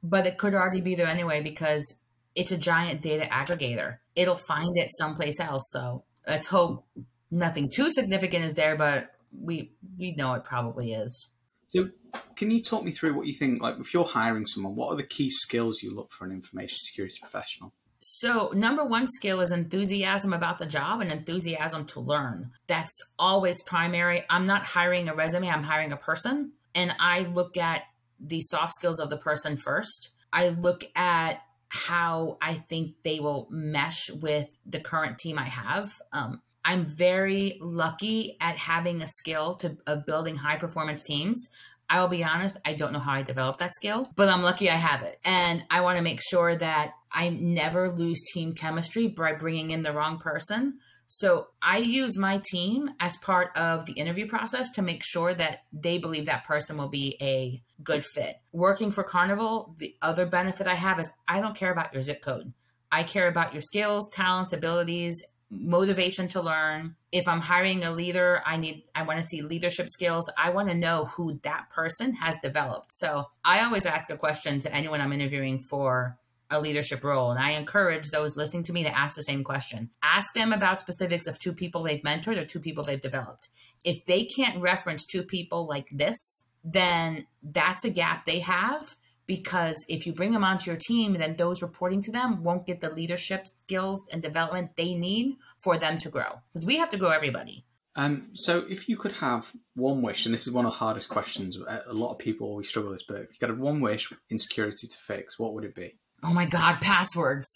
but 0.03 0.27
it 0.27 0.37
could 0.37 0.53
already 0.53 0.81
be 0.81 0.95
there 0.95 1.07
anyway 1.07 1.41
because 1.41 1.99
it's 2.35 2.51
a 2.51 2.57
giant 2.57 3.01
data 3.01 3.25
aggregator. 3.25 3.97
It'll 4.15 4.35
find 4.35 4.77
it 4.77 4.89
someplace 4.91 5.39
else. 5.39 5.63
So 5.71 6.03
let's 6.27 6.45
hope 6.45 6.85
nothing 7.31 7.69
too 7.73 7.89
significant 7.91 8.45
is 8.45 8.53
there, 8.53 8.75
but 8.75 9.11
we 9.37 9.71
we 9.97 10.15
know 10.15 10.33
it 10.33 10.43
probably 10.43 10.93
is. 10.93 11.29
So, 11.67 11.89
can 12.35 12.51
you 12.51 12.61
talk 12.61 12.83
me 12.83 12.91
through 12.91 13.15
what 13.15 13.27
you 13.27 13.33
think? 13.33 13.61
Like, 13.61 13.75
if 13.79 13.93
you're 13.93 14.03
hiring 14.03 14.45
someone, 14.45 14.75
what 14.75 14.93
are 14.93 14.95
the 14.95 15.03
key 15.03 15.29
skills 15.29 15.81
you 15.81 15.93
look 15.93 16.11
for 16.11 16.25
an 16.25 16.31
information 16.31 16.77
security 16.79 17.17
professional? 17.19 17.73
So, 18.07 18.51
number 18.53 18.85
one 18.85 19.07
skill 19.07 19.41
is 19.41 19.51
enthusiasm 19.51 20.31
about 20.31 20.59
the 20.59 20.67
job 20.67 21.01
and 21.01 21.11
enthusiasm 21.11 21.87
to 21.87 21.99
learn. 21.99 22.51
That's 22.67 22.95
always 23.17 23.63
primary. 23.63 24.23
I'm 24.29 24.45
not 24.45 24.63
hiring 24.63 25.09
a 25.09 25.15
resume, 25.15 25.49
I'm 25.49 25.63
hiring 25.63 25.91
a 25.91 25.97
person. 25.97 26.51
And 26.75 26.93
I 26.99 27.21
look 27.21 27.57
at 27.57 27.81
the 28.19 28.41
soft 28.41 28.73
skills 28.73 28.99
of 28.99 29.09
the 29.09 29.17
person 29.17 29.57
first. 29.57 30.11
I 30.31 30.49
look 30.49 30.85
at 30.95 31.41
how 31.69 32.37
I 32.43 32.53
think 32.53 32.93
they 33.03 33.19
will 33.19 33.47
mesh 33.49 34.11
with 34.11 34.55
the 34.67 34.79
current 34.79 35.17
team 35.17 35.39
I 35.39 35.49
have. 35.49 35.89
Um, 36.13 36.43
I'm 36.63 36.85
very 36.85 37.57
lucky 37.59 38.37
at 38.39 38.57
having 38.57 39.01
a 39.01 39.07
skill 39.07 39.55
to 39.55 39.77
of 39.87 40.05
building 40.05 40.35
high 40.35 40.57
performance 40.57 41.01
teams. 41.01 41.49
I 41.89 42.01
will 42.01 42.07
be 42.07 42.23
honest, 42.23 42.57
I 42.65 42.73
don't 42.73 42.93
know 42.93 42.99
how 42.99 43.13
I 43.13 43.21
developed 43.23 43.59
that 43.59 43.75
skill, 43.75 44.09
but 44.15 44.29
I'm 44.29 44.41
lucky 44.41 44.69
I 44.69 44.75
have 44.75 45.03
it. 45.03 45.19
And 45.23 45.63
I 45.69 45.81
want 45.81 45.97
to 45.97 46.03
make 46.03 46.21
sure 46.21 46.55
that 46.55 46.93
I 47.11 47.29
never 47.29 47.91
lose 47.91 48.21
team 48.33 48.53
chemistry 48.53 49.07
by 49.07 49.33
bringing 49.33 49.71
in 49.71 49.83
the 49.83 49.93
wrong 49.93 50.19
person. 50.19 50.79
So 51.07 51.47
I 51.61 51.77
use 51.77 52.17
my 52.17 52.41
team 52.43 52.89
as 52.99 53.15
part 53.17 53.55
of 53.55 53.85
the 53.85 53.93
interview 53.93 54.27
process 54.27 54.71
to 54.71 54.81
make 54.81 55.03
sure 55.03 55.33
that 55.33 55.59
they 55.71 55.99
believe 55.99 56.25
that 56.25 56.45
person 56.45 56.77
will 56.77 56.89
be 56.89 57.17
a 57.21 57.61
good 57.83 58.03
fit. 58.03 58.37
Working 58.51 58.91
for 58.91 59.03
Carnival, 59.03 59.75
the 59.77 59.95
other 60.01 60.25
benefit 60.25 60.67
I 60.67 60.75
have 60.75 60.99
is 60.99 61.11
I 61.27 61.41
don't 61.41 61.55
care 61.55 61.71
about 61.71 61.93
your 61.93 62.01
zip 62.01 62.21
code. 62.21 62.53
I 62.91 63.03
care 63.03 63.27
about 63.27 63.53
your 63.53 63.61
skills, 63.61 64.09
talents, 64.09 64.53
abilities, 64.53 65.23
motivation 65.49 66.27
to 66.29 66.41
learn. 66.41 66.95
If 67.11 67.27
I'm 67.27 67.41
hiring 67.41 67.83
a 67.83 67.91
leader, 67.91 68.41
I 68.45 68.57
need 68.57 68.83
I 68.93 69.03
want 69.03 69.17
to 69.17 69.23
see 69.23 69.41
leadership 69.41 69.89
skills. 69.89 70.29
I 70.37 70.49
want 70.49 70.69
to 70.69 70.75
know 70.75 71.05
who 71.05 71.39
that 71.43 71.69
person 71.69 72.13
has 72.15 72.35
developed. 72.41 72.91
So, 72.91 73.25
I 73.43 73.63
always 73.63 73.85
ask 73.85 74.09
a 74.09 74.17
question 74.17 74.59
to 74.59 74.73
anyone 74.73 75.01
I'm 75.01 75.13
interviewing 75.13 75.59
for 75.69 76.17
a 76.51 76.61
leadership 76.61 77.03
role 77.03 77.31
and 77.31 77.39
I 77.39 77.51
encourage 77.51 78.09
those 78.09 78.35
listening 78.35 78.63
to 78.63 78.73
me 78.73 78.83
to 78.83 78.97
ask 78.97 79.15
the 79.15 79.23
same 79.23 79.43
question. 79.43 79.89
Ask 80.03 80.33
them 80.33 80.53
about 80.53 80.79
specifics 80.79 81.25
of 81.25 81.39
two 81.39 81.53
people 81.53 81.81
they've 81.81 82.01
mentored 82.01 82.37
or 82.37 82.45
two 82.45 82.59
people 82.59 82.83
they've 82.83 83.01
developed. 83.01 83.49
If 83.83 84.05
they 84.05 84.25
can't 84.25 84.61
reference 84.61 85.05
two 85.05 85.23
people 85.23 85.67
like 85.67 85.87
this, 85.91 86.47
then 86.63 87.25
that's 87.43 87.83
a 87.83 87.89
gap 87.89 88.25
they 88.25 88.39
have 88.39 88.95
because 89.27 89.83
if 89.87 90.05
you 90.05 90.13
bring 90.13 90.31
them 90.31 90.43
onto 90.43 90.69
your 90.69 90.79
team, 90.79 91.13
then 91.13 91.35
those 91.35 91.61
reporting 91.61 92.01
to 92.03 92.11
them 92.11 92.43
won't 92.43 92.65
get 92.65 92.81
the 92.81 92.91
leadership 92.91 93.47
skills 93.47 94.07
and 94.11 94.21
development 94.21 94.71
they 94.75 94.93
need 94.93 95.35
for 95.63 95.77
them 95.77 95.97
to 95.99 96.09
grow. 96.09 96.41
Because 96.53 96.65
we 96.65 96.77
have 96.77 96.89
to 96.91 96.97
grow 96.97 97.09
everybody. 97.09 97.65
Um, 97.97 98.31
so, 98.33 98.65
if 98.69 98.89
you 98.89 98.97
could 98.97 99.13
have 99.13 99.53
one 99.73 100.01
wish, 100.01 100.25
and 100.25 100.33
this 100.33 100.47
is 100.47 100.53
one 100.53 100.65
of 100.65 100.71
the 100.71 100.77
hardest 100.77 101.09
questions, 101.09 101.57
a 101.57 101.93
lot 101.93 102.11
of 102.11 102.19
people 102.19 102.47
always 102.47 102.67
struggle 102.67 102.91
with 102.91 102.99
this, 102.99 103.07
but 103.07 103.21
if 103.21 103.29
you 103.31 103.39
could 103.39 103.49
have 103.49 103.57
one 103.57 103.79
wish 103.79 104.11
in 104.29 104.37
security 104.37 104.85
to 104.85 104.97
fix, 104.97 105.39
what 105.39 105.53
would 105.53 105.63
it 105.63 105.75
be? 105.75 105.97
Oh 106.21 106.33
my 106.33 106.45
God, 106.45 106.81
passwords. 106.81 107.47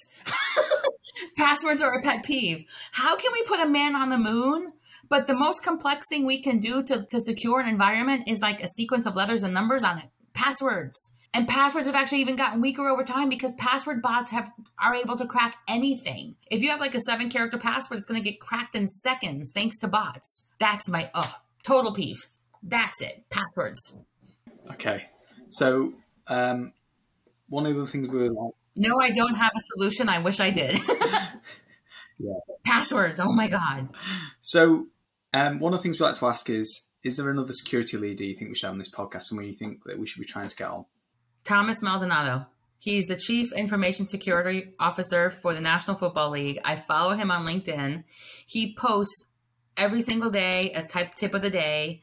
passwords 1.38 1.82
are 1.82 1.92
a 1.92 2.02
pet 2.02 2.24
peeve. 2.24 2.64
How 2.94 3.18
can 3.18 3.34
we 3.34 3.44
put 3.44 3.60
a 3.60 3.68
man 3.68 3.98
on 3.98 4.10
the 4.10 4.18
moon? 4.18 4.72
But 5.10 5.28
the 5.28 5.36
most 5.36 5.62
complex 5.62 6.08
thing 6.08 6.26
we 6.26 6.42
can 6.42 6.60
do 6.60 6.84
to, 6.84 7.06
to 7.10 7.20
secure 7.20 7.60
an 7.60 7.68
environment 7.68 8.30
is 8.30 8.40
like 8.40 8.64
a 8.64 8.68
sequence 8.70 9.06
of 9.06 9.18
letters 9.18 9.44
and 9.44 9.54
numbers 9.54 9.84
on 9.84 9.98
it. 9.98 10.06
Passwords 10.34 11.16
and 11.34 11.48
passwords 11.48 11.88
have 11.88 11.96
actually 11.96 12.22
even 12.22 12.36
gotten 12.36 12.62
weaker 12.62 12.88
over 12.88 13.04
time 13.04 13.30
because 13.30 13.54
password 13.56 14.02
bots 14.02 14.32
have 14.32 14.52
are 14.80 14.96
able 14.96 15.18
to 15.18 15.28
crack 15.28 15.58
anything. 15.68 16.36
If 16.50 16.64
you 16.64 16.72
have 16.72 16.80
like 16.80 16.96
a 16.96 17.00
seven 17.00 17.30
character 17.30 17.58
password, 17.58 17.98
it's 17.98 18.06
going 18.06 18.22
to 18.22 18.30
get 18.30 18.40
cracked 18.40 18.76
in 18.76 18.88
seconds 18.88 19.52
thanks 19.54 19.78
to 19.80 19.88
bots. 19.88 20.48
That's 20.60 20.90
my 20.90 21.12
oh 21.14 21.36
total 21.64 21.94
peeve. 21.94 22.18
That's 22.64 23.02
it. 23.02 23.26
Passwords. 23.30 23.98
Okay, 24.74 25.06
so 25.50 25.94
um, 26.28 26.74
one 27.48 27.66
of 27.66 27.76
the 27.76 27.88
things 27.88 28.10
we 28.10 28.18
were 28.18 28.30
like. 28.30 28.54
No, 28.76 29.00
I 29.00 29.10
don't 29.10 29.36
have 29.36 29.52
a 29.56 29.60
solution. 29.60 30.10
I 30.10 30.20
wish 30.20 30.40
I 30.40 30.52
did. 30.52 30.80
yeah. 32.18 32.34
Passwords. 32.66 33.20
Oh 33.20 33.32
my 33.32 33.48
god. 33.48 33.90
So 34.42 34.88
um, 35.34 35.60
one 35.60 35.74
of 35.74 35.80
the 35.80 35.84
things 35.84 36.00
we 36.00 36.06
like 36.06 36.16
to 36.16 36.26
ask 36.26 36.50
is: 36.50 36.88
Is 37.04 37.18
there 37.18 37.30
another 37.30 37.54
security 37.54 37.98
leader 37.98 38.24
you 38.24 38.36
think 38.36 38.50
we 38.50 38.56
should 38.56 38.68
have 38.68 38.74
on 38.74 38.80
this 38.80 38.92
podcast, 38.92 39.24
someone 39.24 39.46
you 39.46 39.54
think 39.54 39.84
that 39.86 40.00
we 40.00 40.08
should 40.08 40.20
be 40.20 40.26
trying 40.26 40.48
to 40.48 40.56
get 40.56 40.70
on? 40.70 40.86
Thomas 41.44 41.82
Maldonado. 41.82 42.48
He's 42.78 43.08
the 43.08 43.18
Chief 43.18 43.52
Information 43.52 44.06
Security 44.06 44.74
Officer 44.80 45.30
for 45.30 45.54
the 45.54 45.60
National 45.60 45.98
Football 45.98 46.32
League. 46.32 46.60
I 46.64 46.78
follow 46.78 47.14
him 47.16 47.30
on 47.30 47.46
LinkedIn. 47.46 48.06
He 48.46 48.74
posts 48.76 49.32
every 49.76 50.02
single 50.02 50.30
day 50.30 50.72
a 50.74 50.84
type 50.84 51.16
tip 51.16 51.34
of 51.34 51.42
the 51.42 51.50
day. 51.50 52.02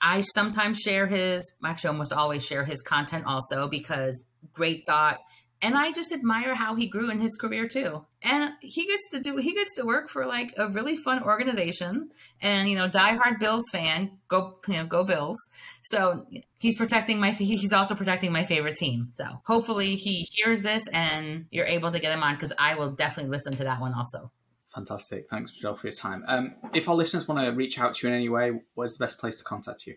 I 0.00 0.20
sometimes 0.20 0.78
share 0.78 1.06
his, 1.06 1.42
actually, 1.64 1.88
almost 1.88 2.12
always 2.12 2.44
share 2.44 2.64
his 2.64 2.80
content 2.82 3.24
also 3.26 3.68
because 3.68 4.26
great 4.52 4.84
thought, 4.86 5.18
and 5.60 5.76
I 5.76 5.92
just 5.92 6.12
admire 6.12 6.54
how 6.54 6.74
he 6.76 6.86
grew 6.86 7.10
in 7.10 7.20
his 7.20 7.36
career 7.36 7.66
too. 7.66 8.04
And 8.22 8.52
he 8.60 8.86
gets 8.86 9.10
to 9.10 9.20
do 9.20 9.36
he 9.36 9.54
gets 9.54 9.74
to 9.74 9.84
work 9.84 10.08
for 10.08 10.26
like 10.26 10.54
a 10.56 10.68
really 10.68 10.96
fun 10.96 11.22
organization, 11.22 12.10
and 12.40 12.68
you 12.68 12.76
know, 12.76 12.88
diehard 12.88 13.38
Bills 13.40 13.64
fan. 13.70 14.18
Go 14.28 14.58
you 14.68 14.74
know, 14.74 14.86
go 14.86 15.04
Bills. 15.04 15.38
So 15.82 16.26
he's 16.58 16.76
protecting 16.76 17.20
my 17.20 17.30
he's 17.30 17.72
also 17.72 17.94
protecting 17.94 18.32
my 18.32 18.44
favorite 18.44 18.76
team. 18.76 19.08
So 19.12 19.24
hopefully 19.44 19.96
he 19.96 20.28
hears 20.32 20.62
this 20.62 20.86
and 20.88 21.46
you're 21.50 21.66
able 21.66 21.92
to 21.92 22.00
get 22.00 22.12
him 22.12 22.22
on 22.22 22.34
because 22.34 22.52
I 22.58 22.74
will 22.74 22.92
definitely 22.92 23.30
listen 23.30 23.52
to 23.54 23.64
that 23.64 23.80
one 23.80 23.94
also. 23.94 24.30
Fantastic. 24.74 25.28
Thanks, 25.28 25.52
Michelle, 25.54 25.76
for 25.76 25.88
your 25.88 25.94
time. 25.94 26.24
Um, 26.28 26.54
if 26.74 26.88
our 26.88 26.94
listeners 26.94 27.26
want 27.26 27.44
to 27.44 27.50
reach 27.52 27.80
out 27.80 27.94
to 27.96 28.06
you 28.06 28.12
in 28.12 28.16
any 28.16 28.28
way, 28.28 28.60
where's 28.74 28.96
the 28.96 29.04
best 29.04 29.18
place 29.18 29.38
to 29.38 29.44
contact 29.44 29.86
you? 29.86 29.96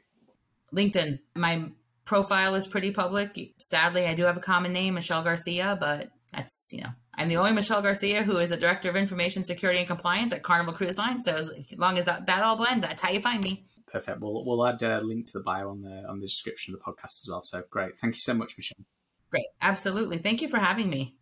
LinkedIn. 0.74 1.19
My 1.36 1.65
profile 2.12 2.56
is 2.56 2.67
pretty 2.67 2.91
public. 2.91 3.54
Sadly, 3.58 4.06
I 4.06 4.15
do 4.15 4.24
have 4.26 4.36
a 4.36 4.41
common 4.41 4.74
name, 4.74 4.95
Michelle 4.95 5.24
Garcia, 5.24 5.78
but 5.80 6.10
that's, 6.34 6.69
you 6.74 6.82
know, 6.82 6.89
I'm 7.15 7.30
the 7.30 7.38
only 7.38 7.54
Michelle 7.54 7.82
Garcia 7.82 8.24
who 8.24 8.36
is 8.36 8.50
the 8.50 8.58
Director 8.58 8.89
of 8.89 8.97
Information 8.97 9.45
Security 9.45 9.80
and 9.80 9.88
Compliance 9.88 10.34
at 10.34 10.43
Carnival 10.43 10.74
Cruise 10.74 10.97
Line. 10.97 11.21
So 11.21 11.36
as 11.36 11.50
long 11.78 11.97
as 11.97 12.08
that, 12.08 12.26
that 12.26 12.43
all 12.43 12.58
blends, 12.58 12.84
that's 12.84 13.02
how 13.02 13.12
you 13.12 13.21
find 13.21 13.41
me. 13.41 13.63
Perfect. 13.89 14.19
We'll, 14.19 14.43
we'll 14.43 14.67
add 14.67 14.84
a 14.84 15.00
link 15.00 15.26
to 15.28 15.32
the 15.36 15.39
bio 15.39 15.69
on 15.69 15.84
the 15.84 16.04
on 16.10 16.19
the 16.19 16.26
description 16.26 16.74
of 16.74 16.80
the 16.80 16.84
podcast 16.84 17.24
as 17.24 17.28
well. 17.30 17.43
So 17.43 17.63
great. 17.69 17.97
Thank 17.97 18.15
you 18.15 18.19
so 18.19 18.34
much, 18.34 18.58
Michelle. 18.58 18.86
Great. 19.30 19.47
Absolutely. 19.62 20.17
Thank 20.17 20.41
you 20.41 20.50
for 20.50 20.58
having 20.58 20.89
me. 20.89 21.15